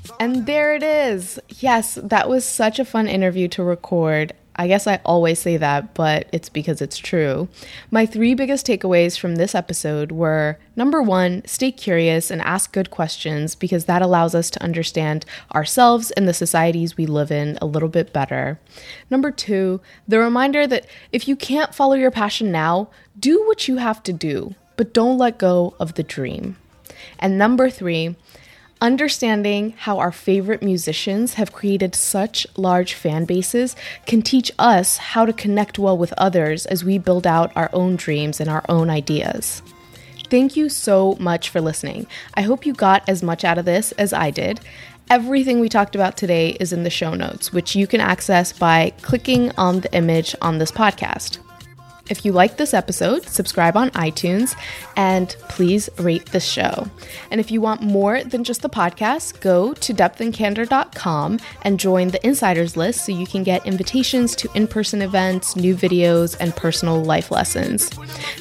you 0.08 0.14
and 0.20 0.46
there 0.46 0.74
it 0.74 0.82
is. 0.82 1.38
Yes 1.60 1.98
that 2.02 2.28
was 2.28 2.44
such 2.44 2.78
a 2.78 2.84
fun 2.84 3.08
interview 3.08 3.48
to 3.48 3.62
record 3.62 4.32
I 4.56 4.68
guess 4.68 4.86
I 4.86 5.00
always 5.04 5.38
say 5.38 5.56
that, 5.56 5.94
but 5.94 6.28
it's 6.30 6.48
because 6.50 6.82
it's 6.82 6.98
true. 6.98 7.48
My 7.90 8.04
three 8.04 8.34
biggest 8.34 8.66
takeaways 8.66 9.18
from 9.18 9.36
this 9.36 9.54
episode 9.54 10.12
were 10.12 10.58
number 10.76 11.02
one, 11.02 11.42
stay 11.46 11.72
curious 11.72 12.30
and 12.30 12.42
ask 12.42 12.72
good 12.72 12.90
questions 12.90 13.54
because 13.54 13.86
that 13.86 14.02
allows 14.02 14.34
us 14.34 14.50
to 14.50 14.62
understand 14.62 15.24
ourselves 15.54 16.10
and 16.12 16.28
the 16.28 16.34
societies 16.34 16.96
we 16.96 17.06
live 17.06 17.30
in 17.30 17.58
a 17.62 17.66
little 17.66 17.88
bit 17.88 18.12
better. 18.12 18.60
Number 19.10 19.30
two, 19.30 19.80
the 20.06 20.18
reminder 20.18 20.66
that 20.66 20.86
if 21.12 21.26
you 21.26 21.34
can't 21.34 21.74
follow 21.74 21.94
your 21.94 22.10
passion 22.10 22.52
now, 22.52 22.90
do 23.18 23.42
what 23.46 23.68
you 23.68 23.78
have 23.78 24.02
to 24.02 24.12
do, 24.12 24.54
but 24.76 24.92
don't 24.92 25.18
let 25.18 25.38
go 25.38 25.74
of 25.80 25.94
the 25.94 26.02
dream. 26.02 26.56
And 27.18 27.38
number 27.38 27.70
three, 27.70 28.16
Understanding 28.82 29.74
how 29.78 30.00
our 30.00 30.10
favorite 30.10 30.60
musicians 30.60 31.34
have 31.34 31.52
created 31.52 31.94
such 31.94 32.48
large 32.56 32.94
fan 32.94 33.26
bases 33.26 33.76
can 34.06 34.22
teach 34.22 34.50
us 34.58 34.96
how 34.96 35.24
to 35.24 35.32
connect 35.32 35.78
well 35.78 35.96
with 35.96 36.12
others 36.14 36.66
as 36.66 36.82
we 36.82 36.98
build 36.98 37.24
out 37.24 37.52
our 37.54 37.70
own 37.72 37.94
dreams 37.94 38.40
and 38.40 38.50
our 38.50 38.64
own 38.68 38.90
ideas. 38.90 39.62
Thank 40.30 40.56
you 40.56 40.68
so 40.68 41.16
much 41.20 41.48
for 41.48 41.60
listening. 41.60 42.08
I 42.34 42.42
hope 42.42 42.66
you 42.66 42.72
got 42.74 43.08
as 43.08 43.22
much 43.22 43.44
out 43.44 43.56
of 43.56 43.66
this 43.66 43.92
as 43.92 44.12
I 44.12 44.32
did. 44.32 44.58
Everything 45.08 45.60
we 45.60 45.68
talked 45.68 45.94
about 45.94 46.16
today 46.16 46.56
is 46.58 46.72
in 46.72 46.82
the 46.82 46.90
show 46.90 47.14
notes, 47.14 47.52
which 47.52 47.76
you 47.76 47.86
can 47.86 48.00
access 48.00 48.52
by 48.52 48.94
clicking 49.02 49.52
on 49.56 49.82
the 49.82 49.94
image 49.94 50.34
on 50.42 50.58
this 50.58 50.72
podcast. 50.72 51.38
If 52.08 52.24
you 52.24 52.32
like 52.32 52.56
this 52.56 52.74
episode, 52.74 53.24
subscribe 53.24 53.76
on 53.76 53.90
iTunes 53.90 54.54
and 54.96 55.34
please 55.48 55.88
rate 55.98 56.26
the 56.26 56.40
show. 56.40 56.88
And 57.30 57.40
if 57.40 57.50
you 57.50 57.60
want 57.60 57.80
more 57.80 58.22
than 58.24 58.44
just 58.44 58.62
the 58.62 58.68
podcast, 58.68 59.40
go 59.40 59.72
to 59.74 59.94
depthandcandor.com 59.94 61.38
and 61.62 61.80
join 61.80 62.08
the 62.08 62.24
insiders 62.26 62.76
list 62.76 63.06
so 63.06 63.12
you 63.12 63.26
can 63.26 63.44
get 63.44 63.64
invitations 63.66 64.34
to 64.36 64.50
in 64.54 64.66
person 64.66 65.00
events, 65.00 65.56
new 65.56 65.74
videos, 65.74 66.36
and 66.40 66.54
personal 66.54 67.02
life 67.02 67.30
lessons. 67.30 67.90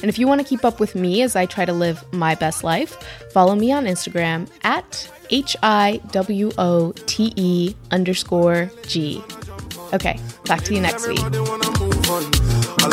And 0.00 0.04
if 0.04 0.18
you 0.18 0.26
want 0.26 0.40
to 0.40 0.46
keep 0.46 0.64
up 0.64 0.80
with 0.80 0.94
me 0.94 1.22
as 1.22 1.36
I 1.36 1.46
try 1.46 1.64
to 1.64 1.72
live 1.72 2.04
my 2.12 2.34
best 2.34 2.64
life, 2.64 2.96
follow 3.32 3.54
me 3.54 3.72
on 3.72 3.84
Instagram 3.84 4.48
at 4.64 5.10
H 5.30 5.56
I 5.62 6.00
W 6.10 6.50
O 6.58 6.92
T 7.06 7.32
E 7.36 7.74
underscore 7.90 8.70
G. 8.86 9.22
Okay, 9.92 10.18
talk 10.44 10.62
to 10.64 10.74
you 10.74 10.80
next 10.80 11.06
week. 11.06 11.91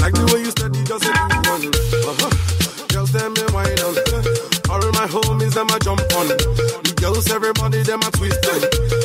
Like 0.09 0.25
the 0.25 0.33
way 0.33 0.41
you 0.41 0.49
steady 0.49 0.83
just 0.85 1.05
a 1.05 1.11
one. 1.45 1.69
Uh-huh. 2.09 2.87
Girls, 2.87 3.11
them 3.11 3.31
me 3.33 3.43
wine 3.53 3.77
on. 3.85 3.93
All 4.67 4.81
my 4.93 5.05
homies, 5.05 5.53
them 5.53 5.69
a 5.69 5.77
jump 5.77 6.01
on. 6.17 6.29
The 6.29 6.93
girls, 6.97 7.29
everybody, 7.29 7.83
them 7.83 8.01
a 8.01 8.09
twist 8.09 8.43
on. 8.47 8.98